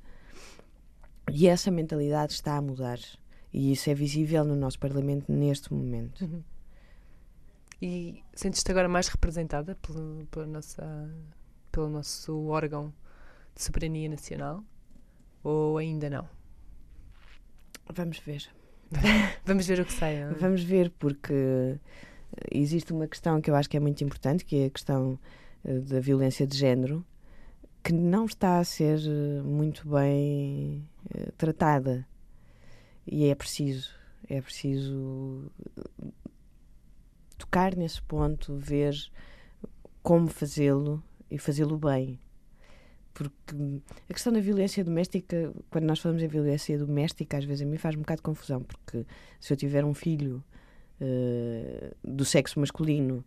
E 1.31 1.47
essa 1.47 1.71
mentalidade 1.71 2.33
está 2.33 2.55
a 2.57 2.61
mudar. 2.61 2.99
E 3.51 3.71
isso 3.71 3.89
é 3.89 3.93
visível 3.93 4.43
no 4.43 4.55
nosso 4.55 4.79
Parlamento 4.79 5.31
neste 5.31 5.73
momento. 5.73 6.21
Uhum. 6.25 6.41
E 7.85 8.23
sentes-te 8.33 8.71
agora 8.71 8.87
mais 8.87 9.09
representada 9.09 9.75
pelo, 9.75 10.25
pela 10.31 10.45
nossa, 10.45 11.13
pelo 11.69 11.89
nosso 11.89 12.45
órgão 12.45 12.93
de 13.53 13.61
soberania 13.61 14.07
nacional? 14.07 14.63
Ou 15.43 15.77
ainda 15.77 16.09
não? 16.09 16.29
Vamos 17.93 18.19
ver. 18.19 18.47
Vamos 19.43 19.67
ver 19.67 19.81
o 19.81 19.85
que 19.85 19.91
sai. 19.91 20.23
não 20.23 20.31
é? 20.31 20.33
Vamos 20.35 20.63
ver, 20.63 20.91
porque 20.91 21.33
eh, 21.33 21.77
existe 22.53 22.93
uma 22.93 23.05
questão 23.05 23.41
que 23.41 23.51
eu 23.51 23.55
acho 23.55 23.69
que 23.69 23.75
é 23.75 23.81
muito 23.81 24.01
importante, 24.01 24.45
que 24.45 24.63
é 24.63 24.65
a 24.67 24.69
questão 24.69 25.19
eh, 25.65 25.79
da 25.79 25.99
violência 25.99 26.47
de 26.47 26.57
género, 26.57 27.05
que 27.83 27.91
não 27.91 28.23
está 28.23 28.59
a 28.59 28.63
ser 28.63 28.97
eh, 28.99 29.41
muito 29.41 29.89
bem 29.89 30.87
tratada. 31.37 32.07
E 33.05 33.25
é 33.25 33.35
preciso, 33.35 33.93
é 34.29 34.39
preciso 34.41 35.51
tocar 37.37 37.75
nesse 37.75 38.01
ponto, 38.01 38.55
ver 38.57 38.95
como 40.01 40.27
fazê-lo 40.27 41.01
e 41.29 41.37
fazê-lo 41.37 41.77
bem. 41.77 42.19
Porque 43.13 43.55
a 44.09 44.13
questão 44.13 44.33
da 44.33 44.39
violência 44.39 44.83
doméstica, 44.83 45.53
quando 45.69 45.85
nós 45.85 45.99
falamos 45.99 46.23
em 46.23 46.27
violência 46.27 46.77
doméstica, 46.77 47.37
às 47.37 47.45
vezes 47.45 47.65
a 47.65 47.69
mim 47.69 47.77
faz 47.77 47.95
um 47.95 47.99
bocado 47.99 48.19
de 48.19 48.23
confusão, 48.23 48.63
porque 48.63 49.05
se 49.39 49.53
eu 49.53 49.57
tiver 49.57 49.85
um 49.85 49.93
filho 49.93 50.43
eh, 50.99 51.93
do 52.03 52.25
sexo 52.25 52.59
masculino 52.59 53.23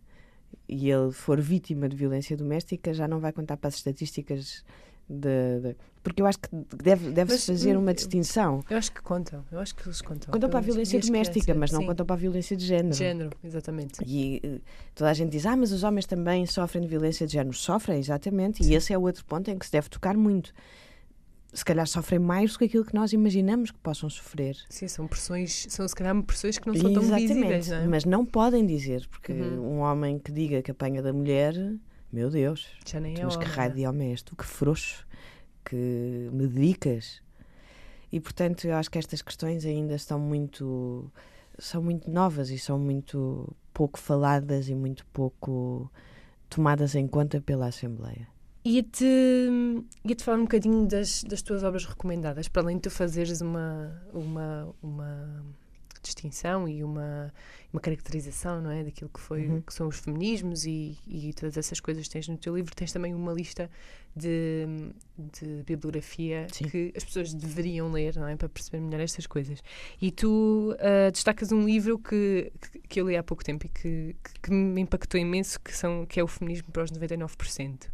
e 0.67 0.89
ele 0.89 1.11
for 1.11 1.39
vítima 1.39 1.87
de 1.87 1.95
violência 1.95 2.35
doméstica, 2.35 2.93
já 2.93 3.07
não 3.07 3.19
vai 3.19 3.31
contar 3.31 3.55
para 3.55 3.69
as 3.69 3.75
estatísticas 3.75 4.63
de, 5.09 5.59
de- 5.61 5.75
porque 6.03 6.21
eu 6.21 6.25
acho 6.25 6.39
que 6.39 6.47
deve, 6.81 7.11
deve-se 7.11 7.47
fazer 7.51 7.75
hum, 7.75 7.81
uma 7.81 7.93
distinção. 7.93 8.63
Eu 8.69 8.77
acho 8.77 8.91
que 8.93 9.01
contam. 9.01 9.43
Eu 9.51 9.59
acho 9.59 9.75
que 9.75 9.85
eles 9.87 10.01
contam. 10.01 10.31
Contam 10.31 10.49
para 10.49 10.59
a 10.59 10.61
violência 10.61 10.99
doméstica, 10.99 11.53
mas 11.53 11.71
não 11.71 11.81
sim. 11.81 11.85
contam 11.87 12.05
para 12.05 12.15
a 12.15 12.19
violência 12.19 12.55
de 12.55 12.65
género. 12.65 12.93
Género, 12.95 13.29
exatamente. 13.43 13.99
E 14.05 14.39
eh, 14.43 14.59
toda 14.95 15.09
a 15.09 15.13
gente 15.13 15.31
diz, 15.31 15.45
ah, 15.45 15.57
mas 15.57 15.71
os 15.73 15.83
homens 15.83 16.05
também 16.05 16.45
sofrem 16.45 16.81
de 16.81 16.87
violência 16.87 17.27
de 17.27 17.33
género. 17.33 17.53
Sofrem, 17.55 17.99
exatamente. 17.99 18.63
E 18.63 18.73
esse 18.73 18.93
é 18.93 18.97
o 18.97 19.01
outro 19.01 19.25
ponto 19.25 19.49
em 19.51 19.57
que 19.57 19.65
se 19.65 19.71
deve 19.71 19.89
tocar 19.89 20.15
muito. 20.15 20.53
Se 21.53 21.63
calhar 21.65 21.87
sofrem 21.87 22.19
mais 22.19 22.53
do 22.53 22.59
que 22.59 22.65
aquilo 22.65 22.85
que 22.85 22.93
nós 22.93 23.11
imaginamos 23.13 23.71
que 23.71 23.79
possam 23.79 24.09
sofrer. 24.09 24.55
Sim, 24.69 24.87
são 24.87 25.07
pressões, 25.07 25.65
são 25.69 25.87
se 25.87 25.95
calhar 25.95 26.21
pressões 26.23 26.57
que 26.59 26.67
não 26.67 26.75
são 26.75 26.93
tão 26.93 27.01
visíveis, 27.03 27.67
não 27.69 27.77
é? 27.77 27.87
Mas 27.87 28.05
não 28.05 28.25
podem 28.25 28.65
dizer, 28.65 29.07
porque 29.09 29.31
Uhum. 29.33 29.75
um 29.75 29.79
homem 29.79 30.19
que 30.19 30.31
diga 30.31 30.61
que 30.61 30.69
apanha 30.71 31.01
da 31.01 31.11
mulher, 31.11 31.53
meu 32.11 32.29
Deus, 32.29 32.67
Já 32.85 32.99
nem 32.99 33.15
é 33.19 33.23
mas 33.23 33.35
que 33.35 33.43
homem, 33.43 33.55
raio 33.55 33.73
de 33.73 33.87
homem 33.87 34.11
és 34.11 34.21
tu, 34.21 34.35
que 34.35 34.45
frouxo, 34.45 35.05
que 35.65 36.29
me 36.31 36.47
dedicas. 36.47 37.21
E 38.11 38.19
portanto, 38.19 38.65
eu 38.65 38.75
acho 38.75 38.89
que 38.89 38.97
estas 38.97 39.21
questões 39.21 39.65
ainda 39.65 39.95
estão 39.95 40.19
muito 40.19 41.11
são 41.59 41.81
muito 41.81 42.09
novas 42.09 42.49
e 42.49 42.59
são 42.59 42.77
muito 42.77 43.53
pouco 43.73 43.99
faladas 43.99 44.69
e 44.69 44.75
muito 44.75 45.05
pouco 45.07 45.91
tomadas 46.49 46.95
em 46.95 47.07
conta 47.07 47.41
pela 47.41 47.67
Assembleia. 47.67 48.27
Ia-te 48.63 49.05
ia-te 50.03 50.23
falar 50.23 50.37
um 50.37 50.43
bocadinho 50.43 50.85
das, 50.87 51.23
das 51.23 51.41
tuas 51.41 51.63
obras 51.63 51.85
recomendadas, 51.85 52.47
para 52.47 52.61
além 52.63 52.77
de 52.77 52.83
tu 52.83 52.91
fazeres 52.91 53.41
uma, 53.41 54.01
uma, 54.13 54.75
uma 54.81 55.45
distinção 56.01 56.67
e 56.67 56.83
uma, 56.83 57.33
uma 57.71 57.79
caracterização 57.81 58.61
não 58.61 58.71
é? 58.71 58.83
daquilo 58.83 59.09
que, 59.09 59.19
foi, 59.19 59.47
Uhum. 59.47 59.61
que 59.61 59.73
são 59.73 59.87
os 59.87 59.99
feminismos 59.99 60.65
e, 60.65 60.97
e 61.07 61.33
todas 61.33 61.57
essas 61.57 61.79
coisas 61.79 62.07
tens 62.07 62.27
no 62.27 62.37
teu 62.37 62.55
livro, 62.55 62.75
tens 62.75 62.91
também 62.91 63.13
uma 63.13 63.33
lista 63.33 63.69
de, 64.15 64.65
de 65.17 65.63
bibliografia 65.63 66.47
Sim. 66.51 66.65
que 66.67 66.93
as 66.95 67.03
pessoas 67.03 67.33
deveriam 67.33 67.91
ler 67.91 68.15
não 68.15 68.27
é? 68.27 68.35
para 68.35 68.49
perceber 68.49 68.79
melhor 68.79 69.01
estas 69.01 69.27
coisas. 69.27 69.61
E 70.01 70.11
tu 70.11 70.75
ah, 70.79 71.11
destacas 71.11 71.51
um 71.51 71.63
livro 71.65 71.99
que, 71.99 72.51
que, 72.59 72.79
que 72.79 73.01
eu 73.01 73.07
li 73.07 73.15
há 73.15 73.23
pouco 73.23 73.43
tempo 73.43 73.65
e 73.65 73.69
que, 73.69 74.15
que, 74.23 74.39
que 74.41 74.51
me 74.51 74.81
impactou 74.81 75.19
imenso, 75.19 75.59
que, 75.59 75.75
são, 75.75 76.05
que 76.05 76.19
é 76.19 76.23
o 76.23 76.27
Feminismo 76.27 76.71
para 76.71 76.83
os 76.83 76.91
99%. 76.91 77.89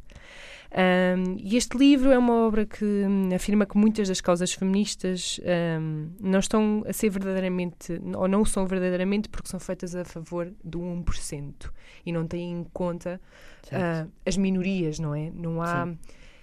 Um, 0.73 1.35
e 1.37 1.55
este 1.55 1.77
livro 1.77 2.09
é 2.09 2.17
uma 2.17 2.33
obra 2.47 2.65
que 2.65 2.83
hum, 2.83 3.29
afirma 3.33 3.63
que 3.65 3.77
muitas 3.77 4.07
das 4.07 4.19
causas 4.19 4.51
feministas 4.53 5.39
um, 5.79 6.09
não 6.19 6.39
estão 6.39 6.83
a 6.87 6.91
ser 6.91 7.09
verdadeiramente, 7.09 8.01
ou 8.15 8.27
não 8.27 8.43
são 8.43 8.65
verdadeiramente 8.65 9.29
porque 9.29 9.47
são 9.47 9.59
feitas 9.59 9.95
a 9.95 10.03
favor 10.03 10.51
do 10.63 10.79
1% 10.79 11.71
e 12.05 12.11
não 12.11 12.25
têm 12.25 12.51
em 12.51 12.63
conta 12.73 13.21
uh, 13.67 14.11
as 14.25 14.35
minorias, 14.35 14.97
não 14.97 15.13
é? 15.13 15.29
Não 15.29 15.61
há 15.61 15.85
Sim. 15.85 15.97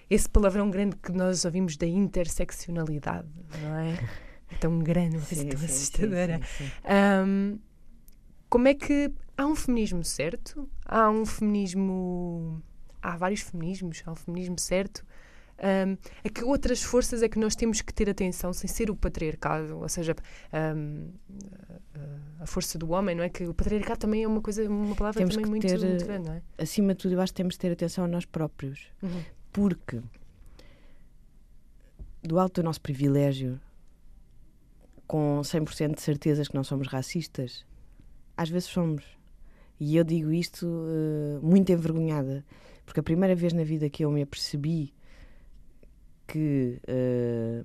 esse 0.09 0.29
palavrão 0.29 0.69
grande 0.71 0.95
que 0.95 1.11
nós 1.11 1.43
ouvimos 1.43 1.75
da 1.75 1.85
interseccionalidade, 1.85 3.27
não 3.61 3.75
é? 3.75 3.99
É 4.53 4.55
tão 4.55 4.79
grande, 4.79 5.21
Sim, 5.21 5.47
tão 5.47 5.59
sim, 5.59 5.65
assustadora. 5.65 6.41
sim, 6.57 6.65
sim. 6.65 6.71
Um, 7.25 7.59
como 8.49 8.67
é 8.67 8.73
que 8.73 9.09
há 9.37 9.45
um 9.45 9.55
feminismo 9.55 10.03
certo? 10.03 10.69
Há 10.85 11.09
um 11.09 11.25
feminismo. 11.25 12.61
Há 13.01 13.17
vários 13.17 13.41
feminismos, 13.41 14.03
há 14.05 14.11
um 14.11 14.15
feminismo 14.15 14.59
certo. 14.59 15.05
Um, 15.63 15.95
a 16.25 16.29
que 16.29 16.43
outras 16.43 16.81
forças 16.81 17.21
é 17.21 17.29
que 17.29 17.37
nós 17.37 17.55
temos 17.55 17.81
que 17.81 17.93
ter 17.93 18.09
atenção 18.09 18.51
sem 18.51 18.67
ser 18.67 18.89
o 18.89 18.95
patriarcado? 18.95 19.77
Ou 19.79 19.87
seja, 19.89 20.15
um, 20.75 21.07
a- 22.39 22.45
força 22.47 22.79
do 22.79 22.89
homem, 22.91 23.15
não 23.15 23.23
é? 23.23 23.29
Que 23.29 23.45
o 23.45 23.53
patriarcado 23.53 23.99
também 23.99 24.23
é 24.23 24.27
uma 24.27 24.41
coisa, 24.41 24.67
uma 24.67 24.95
palavra 24.95 25.19
Temos 25.19 25.35
também 25.35 25.43
que 25.45 25.49
muito, 25.51 25.67
ter, 25.67 25.79
muito 25.79 26.05
grande, 26.05 26.27
não 26.29 26.35
é? 26.35 26.41
Acima 26.57 26.93
de 26.95 26.99
tudo, 27.01 27.13
eu 27.13 27.21
acho 27.21 27.31
que 27.31 27.37
temos 27.37 27.53
de 27.53 27.59
ter 27.59 27.71
atenção 27.71 28.05
a 28.05 28.07
nós 28.07 28.25
próprios. 28.25 28.87
Uhum. 29.03 29.21
Porque 29.53 30.01
do 32.23 32.39
alto 32.39 32.61
do 32.61 32.65
nosso 32.65 32.81
privilégio, 32.81 33.59
com 35.07 35.41
100% 35.43 35.95
de 35.95 36.01
certezas 36.01 36.47
que 36.47 36.55
não 36.55 36.63
somos 36.63 36.87
racistas, 36.87 37.65
às 38.37 38.49
vezes 38.49 38.69
somos. 38.69 39.03
E 39.79 39.97
eu 39.97 40.03
digo 40.03 40.31
isto 40.31 40.65
eh, 40.87 41.39
muito 41.41 41.71
envergonhada, 41.71 42.45
porque 42.91 42.99
a 42.99 43.03
primeira 43.03 43.33
vez 43.33 43.53
na 43.53 43.63
vida 43.63 43.89
que 43.89 44.03
eu 44.03 44.11
me 44.11 44.21
apercebi 44.21 44.93
que 46.27 46.77
eh, 46.85 47.63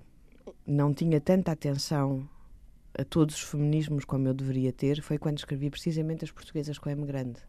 não 0.65 0.95
tinha 0.95 1.21
tanta 1.21 1.51
atenção 1.51 2.29
a 2.97 3.03
todos 3.03 3.35
os 3.35 3.43
feminismos 3.43 4.05
como 4.05 4.29
eu 4.29 4.33
deveria 4.33 4.73
ter 4.73 5.03
foi 5.03 5.19
quando 5.19 5.39
escrevi 5.39 5.69
precisamente 5.69 6.25
as 6.25 6.31
portuguesas 6.31 6.79
com 6.79 6.89
M 6.91 7.05
grande 7.05 7.41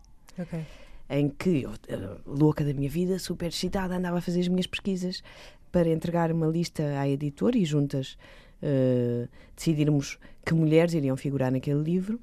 em 1.08 1.30
que 1.30 1.62
eu, 1.62 1.74
eh, 1.88 2.18
louca 2.26 2.66
da 2.66 2.74
minha 2.74 2.90
vida, 2.90 3.20
super 3.20 3.50
excitada, 3.50 3.96
andava 3.96 4.18
a 4.18 4.22
fazer 4.22 4.40
as 4.40 4.48
minhas 4.48 4.66
pesquisas 4.66 5.22
para 5.72 5.88
entregar 5.88 6.32
uma 6.32 6.48
lista 6.48 7.00
à 7.00 7.08
editora 7.08 7.60
e 7.60 7.64
juntas 7.64 8.18
eh, 8.60 9.28
decidirmos 9.56 10.18
que 10.44 10.56
mulheres 10.56 10.96
iriam 10.96 11.16
figurar 11.16 11.52
naquele 11.52 11.84
livro. 11.84 12.20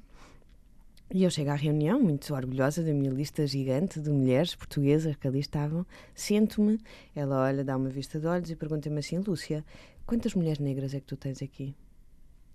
E 1.13 1.23
eu 1.23 1.29
chego 1.29 1.51
à 1.51 1.55
reunião, 1.55 2.01
muito 2.01 2.33
orgulhosa 2.33 2.83
da 2.83 2.91
minha 2.93 3.11
lista 3.11 3.45
gigante 3.45 3.99
de 4.01 4.09
mulheres 4.09 4.55
portuguesas 4.55 5.15
que 5.15 5.27
ali 5.27 5.39
estavam. 5.39 5.85
Sento-me, 6.13 6.79
ela 7.15 7.41
olha, 7.43 7.63
dá 7.63 7.77
uma 7.77 7.89
vista 7.89 8.19
de 8.19 8.25
olhos 8.27 8.49
e 8.49 8.55
pergunta-me 8.55 8.99
assim: 8.99 9.19
Lúcia, 9.19 9.63
quantas 10.05 10.33
mulheres 10.33 10.59
negras 10.59 10.93
é 10.93 10.99
que 10.99 11.05
tu 11.05 11.15
tens 11.15 11.41
aqui? 11.41 11.75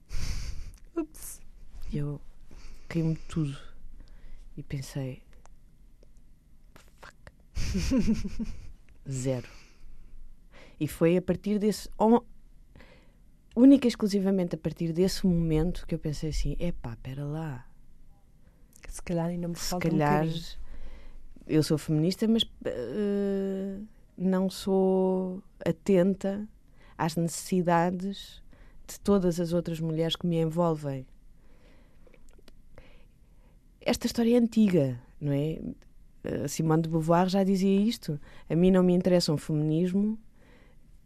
Ups. 0.97 1.41
E 1.93 1.99
eu 1.99 2.21
caiu-me 2.89 3.17
tudo 3.29 3.57
e 4.57 4.63
pensei: 4.63 5.23
fuck. 7.01 7.17
Zero. 9.09 9.49
E 10.79 10.89
foi 10.89 11.17
a 11.17 11.23
partir 11.23 11.59
desse. 11.59 11.89
on- 11.99 12.25
Única 13.57 13.87
e 13.87 13.89
exclusivamente 13.89 14.55
a 14.55 14.59
partir 14.59 14.93
desse 14.93 15.27
momento 15.27 15.87
que 15.87 15.95
eu 15.95 15.99
pensei 15.99 16.31
assim: 16.31 16.57
epá, 16.59 16.97
pera 17.03 17.25
lá. 17.25 17.67
Se 18.91 19.03
calhar 19.03 19.27
ainda 19.27 19.47
me 19.49 19.57
Se 19.57 19.71
falta 19.71 19.87
um 19.87 19.91
calhar 19.91 20.25
bocadinho. 20.25 20.45
eu 21.47 21.63
sou 21.63 21.79
feminista, 21.79 22.27
mas 22.27 22.45
eh, 22.65 23.79
não 24.19 24.51
sou 24.51 25.43
atenta 25.65 26.47
às 26.99 27.17
necessidades 27.17 28.43
de 28.87 28.99
todas 29.01 29.39
as 29.39 29.53
outras 29.53 29.79
mulheres 29.81 30.17
que 30.17 30.27
me 30.27 30.37
envolvem. 30.41 31.07
Esta 33.81 34.07
história 34.07 34.35
é 34.35 34.39
antiga, 34.39 35.01
não 35.21 35.33
é? 35.33 35.59
A 36.45 36.49
Simone 36.49 36.83
de 36.83 36.89
Beauvoir 36.89 37.29
já 37.29 37.45
dizia 37.45 37.81
isto. 37.81 38.21
A 38.49 38.55
mim 38.57 38.71
não 38.71 38.83
me 38.83 38.93
interessa 38.93 39.33
um 39.33 39.39
feminismo 39.39 40.19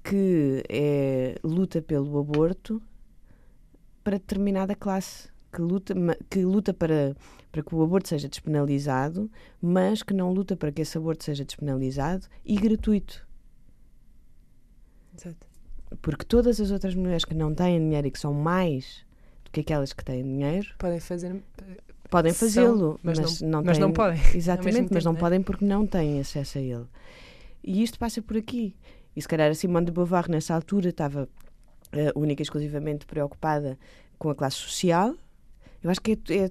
que 0.02 0.62
é 0.68 1.36
luta 1.44 1.80
pelo 1.80 2.18
aborto 2.18 2.82
para 4.02 4.18
determinada 4.18 4.74
classe, 4.74 5.28
que 5.54 5.60
luta, 5.62 5.94
que 6.28 6.44
luta 6.44 6.74
para, 6.74 7.14
para 7.52 7.62
que 7.62 7.74
o 7.74 7.82
aborto 7.82 8.08
seja 8.08 8.28
despenalizado, 8.28 9.30
mas 9.62 10.02
que 10.02 10.12
não 10.12 10.32
luta 10.32 10.56
para 10.56 10.72
que 10.72 10.82
esse 10.82 10.98
aborto 10.98 11.22
seja 11.24 11.44
despenalizado 11.44 12.26
e 12.44 12.56
gratuito. 12.56 13.26
Exato. 15.16 15.46
Porque 16.02 16.24
todas 16.24 16.60
as 16.60 16.70
outras 16.70 16.94
mulheres 16.94 17.24
que 17.24 17.34
não 17.34 17.54
têm 17.54 17.78
dinheiro 17.78 18.06
e 18.06 18.10
que 18.10 18.18
são 18.18 18.34
mais 18.34 19.04
do 19.44 19.50
que 19.50 19.60
aquelas 19.60 19.92
que 19.92 20.04
têm 20.04 20.22
dinheiro 20.22 20.66
Podem 20.78 20.98
fazer. 20.98 21.42
podem 22.10 22.32
São, 22.32 22.48
fazê-lo, 22.48 23.00
mas 23.02 23.18
mas, 23.18 23.40
não- 23.40 23.48
não, 23.48 23.62
mas 23.64 23.78
não 23.78 23.88
têm- 23.88 23.94
podem, 23.94 24.20
ao 24.30 24.34
Exatamente, 24.36 24.74
mesmo 24.74 24.88
mas 24.90 24.90
tempo, 24.90 25.04
não 25.04 25.12
né? 25.12 25.20
podem 25.20 25.42
porque 25.42 25.64
não 25.64 25.86
têm 25.86 26.20
acesso 26.20 26.58
a 26.58 26.60
ele. 26.60 26.86
E 27.62 27.82
isto 27.82 27.98
passa 27.98 28.20
por 28.20 28.36
aqui. 28.36 28.74
E 29.16 29.22
se 29.22 29.28
calhar 29.28 29.48
a 29.50 29.54
Simone 29.54 29.86
de 29.86 29.92
Beauvoir, 29.92 30.28
nessa 30.28 30.54
altura, 30.54 30.88
estava 30.88 31.28
eh, 31.92 32.12
única 32.16 32.42
e 32.42 32.44
exclusivamente 32.44 33.06
preocupada 33.06 33.78
com 34.18 34.28
a 34.28 34.34
classe 34.34 34.56
social. 34.56 35.14
Eu 35.84 35.90
acho 35.90 36.00
que 36.00 36.18
é, 36.30 36.46
é 36.46 36.50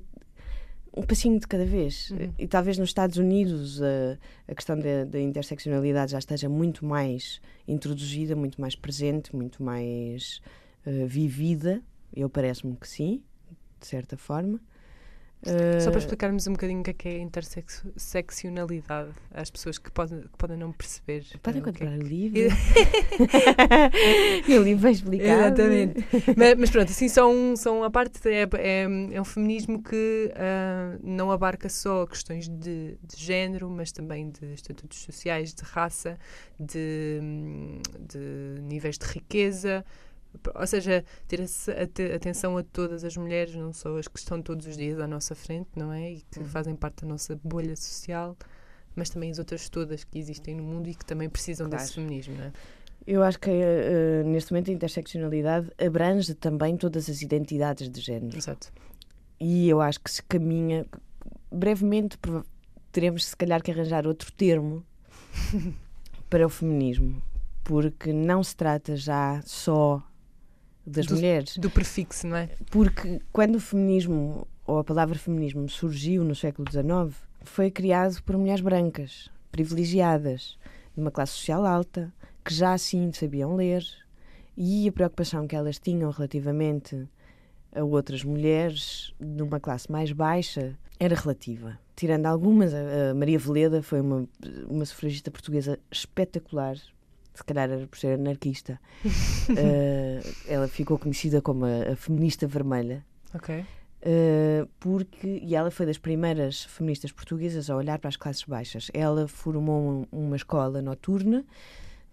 um 0.95 1.01
passinho 1.01 1.39
de 1.39 1.47
cada 1.47 1.65
vez. 1.65 2.11
Uhum. 2.11 2.31
E 2.37 2.47
talvez 2.47 2.77
nos 2.77 2.89
Estados 2.89 3.17
Unidos 3.17 3.81
eh, 3.81 4.17
a 4.47 4.53
questão 4.53 4.77
da, 4.77 5.05
da 5.05 5.19
interseccionalidade 5.19 6.11
já 6.11 6.19
esteja 6.19 6.47
muito 6.47 6.85
mais 6.85 7.41
introduzida, 7.67 8.35
muito 8.35 8.61
mais 8.61 8.75
presente, 8.75 9.35
muito 9.35 9.63
mais 9.63 10.39
eh, 10.85 11.05
vivida. 11.07 11.81
Eu 12.15 12.29
parece-me 12.29 12.75
que 12.75 12.87
sim, 12.87 13.23
de 13.81 13.87
certa 13.87 14.15
forma. 14.15 14.61
Só 15.81 15.89
para 15.89 15.99
Eh, 15.99 16.03
explicarmos 16.03 16.47
um 16.47 16.53
bocadinho 16.53 16.79
o 16.79 16.83
que 16.83 16.91
é 16.91 16.93
que 16.93 17.09
é 17.09 17.17
interseccionalidade 17.19 19.09
às 19.33 19.51
pessoas 19.51 19.77
que 19.77 19.91
podem, 19.91 20.21
que 20.21 20.37
podem 20.37 20.57
não 20.57 20.71
perceber. 20.71 21.25
Podem 21.41 21.61
eh, 21.61 21.61
o 21.61 21.63
que 21.65 21.69
é 21.69 21.73
comprar 21.85 21.97
o 21.97 21.99
que- 21.99 22.05
livro. 22.07 22.55
o 24.47 24.63
livro 24.63 24.81
bem 24.83 24.91
explicado. 24.93 25.61
Exatamente. 25.61 26.05
mas, 26.37 26.55
mas 26.57 26.69
pronto, 26.69 26.89
assim, 26.91 27.09
são, 27.09 27.55
são 27.57 27.83
a 27.83 27.89
parte, 27.89 28.19
é, 28.29 28.43
é, 28.57 28.83
é 29.11 29.21
um 29.21 29.25
feminismo 29.25 29.81
que 29.83 30.31
ah, 30.35 30.97
não 31.03 31.29
abarca 31.31 31.67
só 31.69 32.05
questões 32.05 32.47
de, 32.47 32.97
de 33.03 33.17
género, 33.17 33.69
mas 33.69 33.91
também 33.91 34.29
de 34.29 34.53
estatutos 34.53 34.99
sociais, 35.03 35.53
de 35.53 35.63
raça, 35.63 36.17
de, 36.59 37.19
hum, 37.21 37.81
de 37.99 38.61
níveis 38.61 38.97
de 38.97 39.05
riqueza. 39.05 39.83
Ou 40.55 40.67
seja, 40.67 41.03
ter 41.27 41.41
atenção 42.13 42.57
a 42.57 42.63
todas 42.63 43.03
as 43.03 43.15
mulheres, 43.15 43.53
não 43.55 43.71
só 43.73 43.97
as 43.97 44.07
que 44.07 44.17
estão 44.19 44.41
todos 44.41 44.65
os 44.67 44.75
dias 44.77 44.99
à 44.99 45.07
nossa 45.07 45.35
frente, 45.35 45.69
não 45.75 45.91
é? 45.93 46.11
E 46.13 46.21
que 46.31 46.39
Uhum. 46.39 46.45
fazem 46.45 46.75
parte 46.75 47.01
da 47.03 47.07
nossa 47.07 47.39
bolha 47.43 47.75
social, 47.75 48.35
mas 48.95 49.09
também 49.09 49.31
as 49.31 49.39
outras 49.39 49.69
todas 49.69 50.03
que 50.03 50.17
existem 50.19 50.55
no 50.55 50.63
mundo 50.63 50.89
e 50.89 50.95
que 50.95 51.05
também 51.05 51.29
precisam 51.29 51.67
Claro. 51.67 51.83
desse 51.83 51.95
feminismo, 51.95 52.35
não 52.35 52.45
é? 52.45 52.51
Eu 53.05 53.21
acho 53.21 53.37
que 53.39 53.49
eh, 53.51 54.23
neste 54.25 54.51
momento 54.53 54.71
a 54.71 54.73
interseccionalidade 54.73 55.69
abrange 55.77 56.33
também 56.35 56.77
todas 56.77 57.09
as 57.09 57.21
identidades 57.21 57.89
de 57.89 57.99
género. 57.99 58.37
Exato. 58.37 58.71
E 59.39 59.67
eu 59.67 59.81
acho 59.81 59.99
que 59.99 60.09
se 60.09 60.23
caminha. 60.23 60.85
Brevemente 61.51 62.17
teremos, 62.91 63.25
se 63.25 63.35
calhar, 63.35 63.61
que 63.61 63.71
arranjar 63.71 64.07
outro 64.07 64.31
termo 64.31 64.85
para 66.29 66.45
o 66.45 66.49
feminismo, 66.49 67.21
porque 67.63 68.13
não 68.13 68.41
se 68.43 68.55
trata 68.55 68.95
já 68.95 69.41
só 69.45 70.01
das 70.85 71.05
Do- 71.05 71.15
mulheres. 71.15 71.57
Do 71.57 71.69
prefixo, 71.69 72.27
não 72.27 72.37
é? 72.37 72.49
Porque 72.71 73.21
quando 73.31 73.55
o 73.55 73.59
feminismo, 73.59 74.47
ou 74.65 74.79
a 74.79 74.83
palavra 74.83 75.17
feminismo, 75.17 75.67
surgiu 75.69 76.23
no 76.23 76.35
século 76.35 76.67
XIX, 76.69 77.15
foi 77.43 77.69
criado 77.71 78.21
por 78.23 78.37
mulheres 78.37 78.61
brancas, 78.61 79.29
privilegiadas, 79.51 80.57
de 80.95 81.01
uma 81.01 81.11
classe 81.11 81.33
social 81.33 81.65
alta, 81.65 82.13
que 82.45 82.53
já 82.53 82.73
assim 82.73 83.11
sabiam 83.13 83.55
ler, 83.55 83.83
e 84.55 84.87
a 84.87 84.91
preocupação 84.91 85.47
que 85.47 85.55
elas 85.55 85.79
tinham 85.79 86.11
relativamente 86.11 87.07
a 87.75 87.83
outras 87.83 88.23
mulheres 88.23 89.13
de 89.19 89.41
uma 89.41 89.59
classe 89.59 89.91
mais 89.91 90.11
baixa 90.11 90.77
era 90.99 91.15
relativa. 91.15 91.79
Tirando 91.95 92.27
algumas, 92.27 92.71
a 92.73 93.13
Maria 93.15 93.39
Veleda 93.39 93.81
foi 93.81 93.99
uma, 94.01 94.27
uma 94.67 94.85
sufragista 94.85 95.31
portuguesa 95.31 95.79
espetacular, 95.91 96.75
se 97.33 97.43
calhar 97.43 97.69
era 97.69 97.87
por 97.87 97.97
ser 97.97 98.19
anarquista. 98.19 98.79
Eh, 99.57 100.21
ela 100.47 100.67
ficou 100.69 100.97
conhecida 100.97 101.41
como 101.41 101.65
a, 101.65 101.91
a 101.93 101.95
feminista 101.95 102.47
vermelha. 102.47 103.05
Ok. 103.33 103.63
Uh, 104.05 104.67
porque 104.79 105.39
e 105.43 105.55
ela 105.55 105.71
foi 105.71 105.85
das 105.85 105.97
primeiras 105.97 106.63
feministas 106.65 107.11
portuguesas 107.11 107.69
a 107.69 107.75
olhar 107.75 107.99
para 107.99 108.09
as 108.09 108.17
classes 108.17 108.43
baixas. 108.43 108.89
Ela 108.93 109.27
formou 109.27 109.81
um- 109.81 110.07
uma 110.11 110.35
escola 110.35 110.81
noturna 110.81 111.45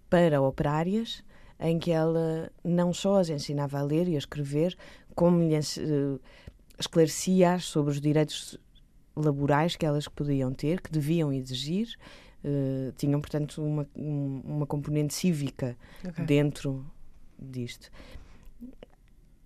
para 0.09 0.40
operárias 0.40 1.22
em 1.59 1.78
que 1.78 1.90
ela 1.90 2.50
não 2.64 2.92
só 2.94 3.18
as 3.20 3.28
ensinava 3.28 3.78
a 3.78 3.83
ler 3.83 4.09
e 4.09 4.14
a 4.14 4.18
escrever, 4.18 4.76
como 5.14 5.40
lhes 5.42 5.76
uh, 5.78 6.20
esclarecia 6.78 7.59
sobre 7.59 7.90
os 7.92 8.00
direitos 8.00 8.56
laborais 9.16 9.76
que 9.76 9.85
elas 9.85 10.09
podiam 10.09 10.52
ter, 10.52 10.80
que 10.80 10.90
deviam 10.92 11.33
exigir, 11.33 11.94
eh, 12.44 12.92
tinham, 12.96 13.20
portanto, 13.20 13.62
uma, 13.62 13.87
um- 13.96 14.40
uma 14.44 14.66
componente 14.66 15.14
cívica 15.14 15.76
Ok. 16.07 16.24
dentro 16.24 16.85
disto. 17.38 17.90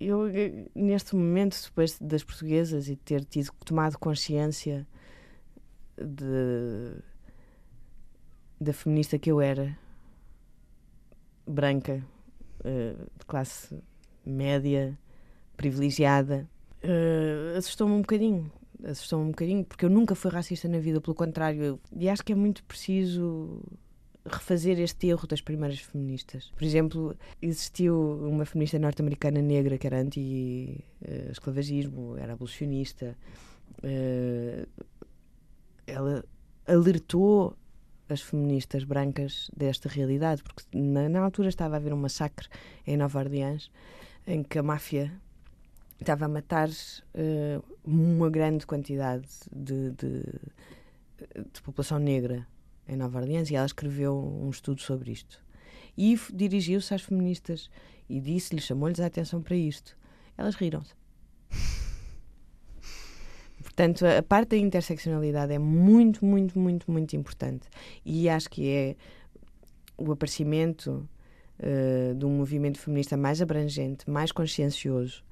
Eu, 0.00 0.26
eh, 0.28 0.66
neste 0.74 1.14
momento, 1.14 1.60
depois 1.64 1.98
das 2.00 2.22
portuguesas 2.24 2.88
e 2.88 2.96
ter 2.96 3.24
tido 3.24 3.50
tomado 3.64 3.98
consciência 3.98 4.86
de, 5.96 6.96
da 8.60 8.72
feminista 8.72 9.18
que 9.18 9.30
eu 9.30 9.40
era, 9.40 9.76
branca, 11.46 12.02
eh, 12.64 12.94
de 13.18 13.24
classe 13.26 13.78
média, 14.24 14.98
privilegiada, 15.56 16.48
assustou-me 17.56 17.94
um 17.94 18.00
bocadinho. 18.00 18.50
Assustou-me 18.84 19.26
um 19.26 19.30
bocadinho, 19.30 19.64
porque 19.64 19.84
eu 19.84 19.90
nunca 19.90 20.14
fui 20.14 20.30
racista 20.30 20.68
na 20.68 20.78
vida, 20.78 21.00
pelo 21.00 21.14
contrário, 21.14 21.80
e 21.96 22.08
acho 22.08 22.24
que 22.24 22.32
é 22.32 22.36
muito 22.36 22.62
preciso 22.64 23.60
refazer 24.26 24.78
este 24.78 25.08
erro 25.08 25.26
das 25.26 25.40
primeiras 25.40 25.80
feministas. 25.80 26.52
Por 26.54 26.62
exemplo, 26.64 27.16
existiu 27.42 28.26
uma 28.26 28.44
feminista 28.44 28.78
norte-americana 28.78 29.42
negra 29.42 29.76
que 29.78 29.86
era 29.86 30.00
anti-esclavagismo, 30.00 32.16
era 32.16 32.34
abolicionista. 32.34 33.16
Eh, 33.82 34.66
ela 35.86 36.24
alertou 36.66 37.56
as 38.08 38.22
feministas 38.22 38.84
brancas 38.84 39.50
desta 39.56 39.88
realidade, 39.88 40.42
porque 40.42 40.62
na, 40.74 41.08
na 41.08 41.20
altura 41.20 41.48
estava 41.48 41.76
a 41.76 41.78
haver 41.78 41.92
um 41.92 41.98
massacre 41.98 42.48
em 42.86 42.96
Nova 42.96 43.18
Orleans 43.18 43.70
em 44.26 44.42
que 44.42 44.58
a 44.58 44.62
máfia 44.62 45.12
estava 46.04 46.26
a 46.26 46.28
matar 46.28 46.68
eh, 47.14 47.60
uma 47.84 48.30
grande 48.30 48.66
quantidade 48.66 49.26
de, 49.54 49.90
de, 49.92 50.22
de 51.52 51.62
população 51.62 51.98
negra 51.98 52.46
em 52.86 52.96
Nova 52.96 53.18
Orleans 53.20 53.50
e 53.50 53.56
ela 53.56 53.66
escreveu 53.66 54.16
um 54.16 54.50
estudo 54.50 54.80
sobre 54.80 55.10
isto. 55.10 55.42
E 55.96 56.18
dirigiu-se 56.32 56.94
às 56.94 57.02
feministas 57.02 57.70
e 58.08 58.20
disse-lhes, 58.20 58.64
chamou-lhes 58.64 59.00
a 59.00 59.06
atenção 59.06 59.40
para 59.42 59.56
isto. 59.56 59.96
Elas 60.36 60.54
riram-se. 60.54 60.94
Portanto, 63.62 64.06
a 64.06 64.18
a 64.18 64.22
parte 64.22 64.50
da 64.50 64.56
interseccionalidade 64.56 65.52
é 65.52 65.58
muito, 65.58 66.24
muito, 66.24 66.58
muito, 66.58 66.90
muito 66.90 67.16
importante. 67.16 67.68
E 68.04 68.28
acho 68.28 68.50
que 68.50 68.68
é 68.68 68.96
o 69.96 70.12
aparecimento 70.12 71.08
eh, 71.58 72.14
de 72.16 72.24
um 72.24 72.30
movimento 72.30 72.78
feminista 72.78 73.16
mais 73.16 73.40
abrangente, 73.40 74.08
mais 74.10 74.30
consciencioso, 74.32 75.24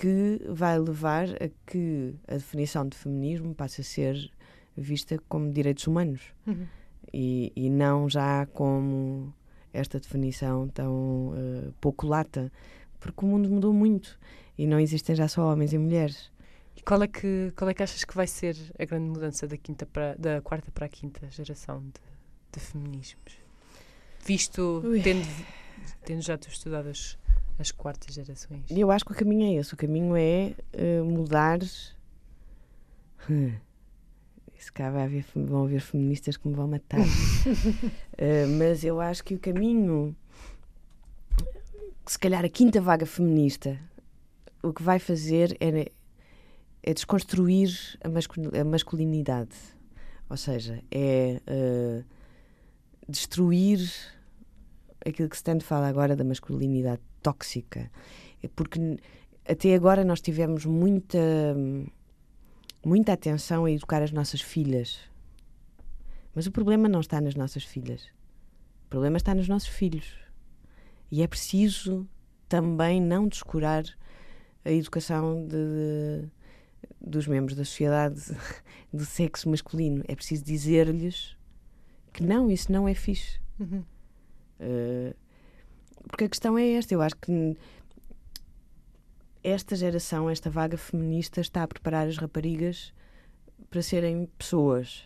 que 0.00 0.40
vai 0.48 0.78
levar 0.78 1.28
a 1.42 1.48
que 1.66 2.14
a 2.28 2.34
definição 2.34 2.86
de 2.88 2.96
feminismo 2.96 3.54
passe 3.54 3.80
a 3.80 3.84
ser 3.84 4.30
vista 4.76 5.18
como 5.28 5.50
direitos 5.52 5.86
humanos 5.88 6.20
Uhum. 6.46 6.66
e, 7.12 7.52
e 7.56 7.68
não 7.68 8.08
já 8.08 8.46
como 8.46 9.34
esta 9.72 9.98
definição 9.98 10.68
tão 10.68 11.32
eh, 11.36 11.70
pouco 11.80 12.06
lata, 12.06 12.50
porque 13.00 13.24
o 13.24 13.28
mundo 13.28 13.48
mudou 13.50 13.72
muito 13.72 14.18
e 14.56 14.66
não 14.66 14.78
existem 14.78 15.14
já 15.16 15.26
só 15.28 15.52
homens 15.52 15.72
e 15.72 15.78
mulheres. 15.78 16.30
E 16.76 16.80
qual 16.82 17.02
é, 17.02 17.08
que, 17.08 17.52
qual 17.56 17.68
é 17.68 17.74
que 17.74 17.82
achas 17.82 18.04
que 18.04 18.14
vai 18.14 18.26
ser 18.26 18.56
a 18.78 18.84
grande 18.84 19.10
mudança 19.10 19.46
da, 19.48 19.56
quinta 19.56 19.84
para, 19.84 20.14
da 20.14 20.40
quarta 20.40 20.70
para 20.70 20.86
a 20.86 20.88
quinta 20.88 21.28
geração 21.30 21.80
de, 21.80 22.00
de 22.52 22.60
feminismos? 22.60 23.32
Visto, 24.24 24.80
Ui. 24.84 25.02
tendo, 25.02 25.26
tendo 26.04 26.22
já 26.22 26.38
tu 26.38 26.48
estudado 26.48 26.88
as, 26.88 27.18
as 27.58 27.70
quartas 27.70 28.14
gerações. 28.14 28.64
E 28.70 28.80
eu 28.80 28.90
acho 28.90 29.04
que 29.04 29.12
o 29.12 29.14
caminho 29.14 29.46
é 29.46 29.54
esse: 29.60 29.74
o 29.74 29.76
caminho 29.76 30.16
é 30.16 30.54
eh, 30.72 31.02
mudar. 31.02 31.58
Hum. 33.28 33.52
Se 34.58 34.72
cá 34.72 34.90
vai 34.90 35.04
haver, 35.04 35.24
vão 35.36 35.64
haver 35.64 35.80
feministas 35.80 36.36
que 36.36 36.48
me 36.48 36.54
vão 36.54 36.66
matar. 36.68 36.98
Eh, 38.20 38.46
mas 38.46 38.82
eu 38.82 39.00
acho 39.00 39.22
que 39.22 39.32
o 39.34 39.38
caminho, 39.38 40.12
se 42.04 42.18
calhar 42.18 42.44
a 42.44 42.48
quinta 42.48 42.80
vaga 42.80 43.06
feminista, 43.06 43.78
o 44.60 44.72
que 44.72 44.82
vai 44.82 44.98
fazer 44.98 45.56
é, 45.60 45.88
é 46.82 46.92
desconstruir 46.94 47.70
a, 48.02 48.08
mascul- 48.08 48.50
a 48.60 48.64
masculinidade. 48.64 49.54
Ou 50.28 50.36
seja, 50.36 50.82
é 50.90 51.40
eh, 51.46 52.02
destruir 53.08 53.78
aquilo 55.06 55.28
que 55.28 55.36
se 55.36 55.44
tanto 55.44 55.62
fala 55.64 55.86
agora 55.88 56.16
da 56.16 56.24
masculinidade 56.24 57.00
tóxica. 57.22 57.90
É 58.42 58.48
Porque 58.48 58.78
até 59.46 59.74
agora 59.74 60.04
nós 60.04 60.20
tivemos 60.20 60.64
muita, 60.64 61.18
muita 62.84 63.12
atenção 63.12 63.64
a 63.64 63.70
educar 63.70 64.02
as 64.02 64.12
nossas 64.12 64.40
filhas. 64.40 64.98
Mas 66.34 66.46
o 66.46 66.52
problema 66.52 66.88
não 66.88 67.00
está 67.00 67.20
nas 67.20 67.34
nossas 67.34 67.64
filhas. 67.64 68.02
O 68.86 68.88
problema 68.90 69.16
está 69.16 69.34
nos 69.34 69.48
nossos 69.48 69.68
filhos. 69.68 70.16
E 71.10 71.22
é 71.22 71.26
preciso 71.26 72.06
também 72.48 73.00
não 73.00 73.26
descurar 73.26 73.84
a 74.64 74.70
educação 74.70 75.46
de- 75.46 76.28
dos 77.00 77.26
membros 77.26 77.56
da 77.56 77.64
sociedade 77.64 78.20
do 78.92 79.04
sexo 79.04 79.48
masculino. 79.48 80.04
É 80.06 80.14
preciso 80.14 80.44
dizer-lhes 80.44 81.36
que 82.12 82.22
não, 82.22 82.50
isso 82.50 82.70
não 82.70 82.86
é 82.88 82.94
fixe. 82.94 83.40
Uhum. 83.58 83.84
Uh, 84.60 85.14
porque 86.06 86.24
a 86.24 86.28
questão 86.28 86.56
é 86.58 86.72
esta, 86.72 86.92
eu 86.94 87.02
acho 87.02 87.16
que 87.16 87.56
esta 89.42 89.76
geração, 89.76 90.28
esta 90.28 90.50
vaga 90.50 90.76
feminista 90.76 91.40
está 91.40 91.62
a 91.62 91.68
preparar 91.68 92.06
as 92.08 92.16
raparigas 92.16 92.92
para 93.70 93.82
serem 93.82 94.26
pessoas. 94.38 95.04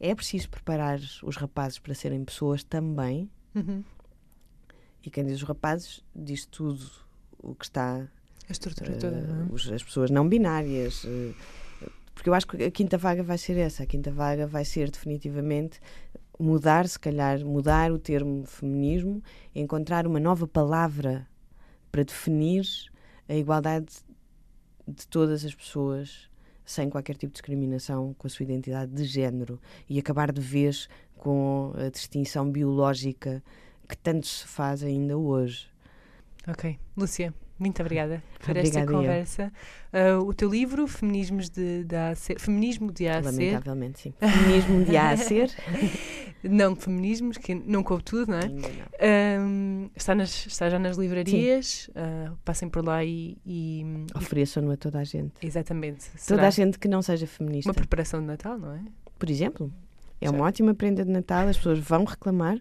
É 0.00 0.14
preciso 0.14 0.50
preparar 0.50 0.98
os 1.22 1.36
rapazes 1.36 1.78
para 1.78 1.94
serem 1.94 2.24
pessoas 2.24 2.62
também, 2.62 3.28
Uhum. 3.54 3.82
e 5.02 5.10
quem 5.10 5.24
diz 5.24 5.36
os 5.36 5.42
rapazes 5.44 6.02
diz 6.14 6.44
tudo 6.46 6.84
o 7.38 7.54
que 7.54 7.64
está 7.64 8.06
A 8.48 8.52
estrutura 8.52 8.92
eh, 8.92 8.98
toda, 8.98 9.20
não 9.20 9.42
é? 9.42 9.48
os- 9.52 9.70
as 9.70 9.82
pessoas 9.82 10.10
não 10.10 10.28
binárias. 10.28 11.04
eh, 11.06 11.32
porque 12.14 12.28
eu 12.28 12.34
acho 12.34 12.46
que 12.46 12.62
a 12.62 12.70
quinta 12.70 12.96
vaga 12.96 13.22
vai 13.24 13.36
ser 13.38 13.56
essa. 13.56 13.82
A 13.82 13.86
quinta 13.86 14.10
vaga 14.12 14.46
vai 14.46 14.64
ser 14.64 14.88
definitivamente 14.90 15.80
mudar, 16.38 16.88
se 16.88 16.98
calhar, 16.98 17.44
mudar 17.44 17.92
o 17.92 17.98
termo 17.98 18.44
feminismo, 18.44 19.22
encontrar 19.54 20.06
uma 20.06 20.20
nova 20.20 20.46
palavra 20.46 21.26
para 21.90 22.02
definir 22.02 22.64
a 23.28 23.34
igualdade 23.34 23.92
de 24.86 25.06
todas 25.06 25.44
as 25.44 25.54
pessoas 25.54 26.28
sem 26.64 26.88
qualquer 26.88 27.16
tipo 27.16 27.30
de 27.30 27.34
discriminação 27.34 28.14
com 28.14 28.26
a 28.26 28.30
sua 28.30 28.44
identidade 28.44 28.92
de 28.92 29.04
género 29.04 29.60
e 29.88 29.98
acabar 29.98 30.32
de 30.32 30.40
vez 30.40 30.88
com 31.16 31.72
a 31.76 31.88
distinção 31.90 32.50
biológica 32.50 33.42
que 33.88 33.96
tanto 33.96 34.26
se 34.26 34.46
faz 34.46 34.82
ainda 34.82 35.16
hoje. 35.16 35.68
Ok. 36.48 36.78
Lúcia, 36.96 37.34
muito 37.58 37.80
obrigada 37.80 38.22
por 38.40 38.56
esta 38.56 38.80
Obrigada 38.80 38.92
eu. 38.92 38.96
conversa. 38.98 39.52
Ah, 39.92 40.18
o 40.18 40.34
teu 40.34 40.48
livro, 40.50 40.86
Feminismos 40.86 41.48
de, 41.48 41.84
de 41.84 41.94
a 41.96 42.14
ser, 42.14 42.38
Feminismo 42.40 42.90
de 42.92 43.06
a 43.08 43.22
ser, 43.22 43.26
Lamentavelmente, 43.30 44.00
sim. 44.00 44.14
Feminismo 44.20 44.84
de 44.84 44.96
A 44.96 45.10
a 45.10 45.16
ser. 45.18 45.50
não 46.42 46.74
feminismos, 46.76 47.38
que 47.38 47.54
não 47.54 47.82
coube 47.82 48.02
tudo, 48.02 48.30
não 48.32 48.38
é? 48.38 48.48
Não. 48.48 48.60
Ahm, 49.00 49.90
está, 49.96 50.14
nas, 50.14 50.46
está 50.46 50.68
já 50.68 50.78
nas 50.78 50.96
livrarias, 50.96 51.88
ah, 51.94 52.32
passem 52.44 52.68
por 52.68 52.84
lá 52.84 53.04
e. 53.04 53.38
e- 53.46 54.06
Ofereçam-no 54.14 54.70
a 54.72 54.76
toda 54.76 54.98
a 54.98 55.04
gente. 55.04 55.32
exatamente. 55.42 56.04
Toda 56.10 56.18
Será 56.18 56.46
a 56.48 56.50
gente 56.50 56.78
que 56.78 56.88
não 56.88 57.02
seja 57.02 57.26
feminista. 57.26 57.70
uma 57.70 57.74
preparação 57.74 58.20
de 58.20 58.26
Natal, 58.26 58.58
não 58.58 58.72
é? 58.74 58.80
Por 59.18 59.30
exemplo, 59.30 59.72
é 60.20 60.28
uma 60.28 60.44
ótima 60.44 60.74
prenda 60.74 61.04
de 61.04 61.10
Natal, 61.10 61.48
as 61.48 61.56
pessoas 61.56 61.78
vão 61.78 62.04
reclamar, 62.04 62.58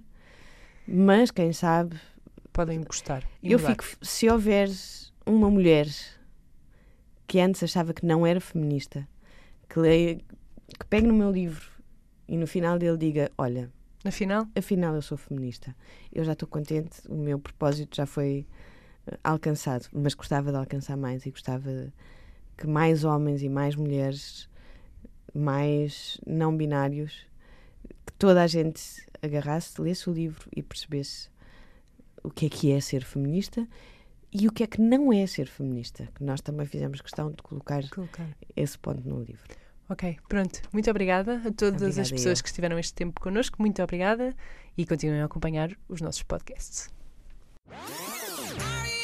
mas 0.88 1.32
quem 1.32 1.52
sabe. 1.52 1.96
Podem 2.54 2.82
gostar. 2.84 3.24
eu 3.42 3.58
mudar. 3.60 3.72
fico. 3.72 3.86
Se 4.02 4.30
houver 4.30 4.70
uma 5.26 5.50
mulher 5.50 5.88
que 7.28 7.40
antes 7.40 7.64
achava 7.64 7.94
que 7.94 8.06
não 8.06 8.26
era 8.26 8.40
feminista, 8.40 9.08
que, 9.68 9.80
leia, 9.80 10.16
que 10.18 10.86
pegue 10.90 11.08
no 11.08 11.14
meu 11.14 11.32
livro 11.32 11.68
e 12.28 12.38
no 12.38 12.48
final 12.48 12.78
dele 12.78 12.98
diga: 12.98 13.32
Olha, 13.38 13.72
Afinal, 14.06 14.46
afinal 14.54 14.96
eu 14.96 15.02
sou 15.02 15.18
feminista, 15.18 15.74
eu 16.12 16.26
já 16.26 16.34
estou 16.34 16.48
contente, 16.48 17.00
o 17.08 17.16
meu 17.16 17.40
propósito 17.40 17.96
já 17.96 18.06
foi 18.06 18.46
eh, 19.08 19.18
alcançado, 19.24 19.88
mas 19.94 20.14
gostava 20.14 20.52
de 20.52 20.58
alcançar 20.58 20.98
mais 20.98 21.26
e 21.26 21.32
gostava 21.32 21.94
que 22.58 22.68
mais 22.68 23.06
homens 23.06 23.42
e 23.42 23.48
mais 23.48 23.78
mulheres, 23.78 24.50
mais 25.34 26.20
não 26.28 26.56
binários, 26.56 27.26
que 28.06 28.12
toda 28.20 28.44
a 28.44 28.48
gente 28.48 29.08
agarrasse, 29.22 29.82
lesse 29.82 30.10
o 30.10 30.14
livro 30.14 30.50
e 30.54 30.62
percebesse 30.62 31.30
o 32.24 32.30
que 32.32 32.46
é 32.46 32.50
que 32.50 32.72
é 32.72 32.80
ser 32.82 33.04
feminista 33.04 33.68
e 34.32 34.48
o 34.48 34.52
que 34.52 34.64
é 34.64 34.68
que 34.68 34.82
não 34.82 35.12
é 35.14 35.28
ser 35.28 35.46
feminista, 35.48 36.08
que 36.16 36.24
nós 36.24 36.42
também 36.42 36.66
fizemos 36.66 37.02
questão 37.02 37.30
de 37.32 37.42
colocar 37.44 37.88
colocar. 37.90 38.28
esse 38.56 38.78
ponto 38.80 39.08
no 39.08 39.22
livro. 39.22 39.44
Ok, 39.90 40.18
pronto. 40.28 40.62
Muito 40.72 40.90
obrigada 40.90 41.36
a 41.36 41.52
todas 41.52 41.74
Obrigada 41.82 42.02
as 42.02 42.12
pessoas 42.12 42.40
eu. 42.40 42.44
que 42.44 42.50
estiveram 42.50 42.80
este 42.80 42.94
tempo 42.94 43.20
connosco. 43.22 43.62
Muito 43.62 43.84
obrigada 43.84 44.34
e 44.78 44.86
continuem 44.86 45.22
a 45.22 45.26
acompanhar 45.26 45.78
os 45.88 46.02
nossos 46.02 46.24
podcasts. 46.24 46.90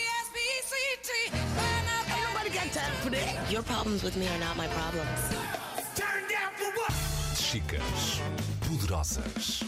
R-E-S-P-E-C-T. 0.09 1.11
Ain't 1.31 2.23
nobody 2.33 2.49
got 2.49 2.71
time 2.73 2.95
for 3.03 3.11
that. 3.11 3.51
Your 3.51 3.63
problems 3.63 4.03
with 4.03 4.15
me 4.15 4.27
are 4.27 4.39
not 4.39 4.55
my 4.57 4.67
problems. 4.69 5.19
Turn 5.95 6.23
down 6.27 6.53
for 6.55 6.71
what? 6.79 6.93
Chicas 7.35 8.19
Poderosas. 8.61 9.63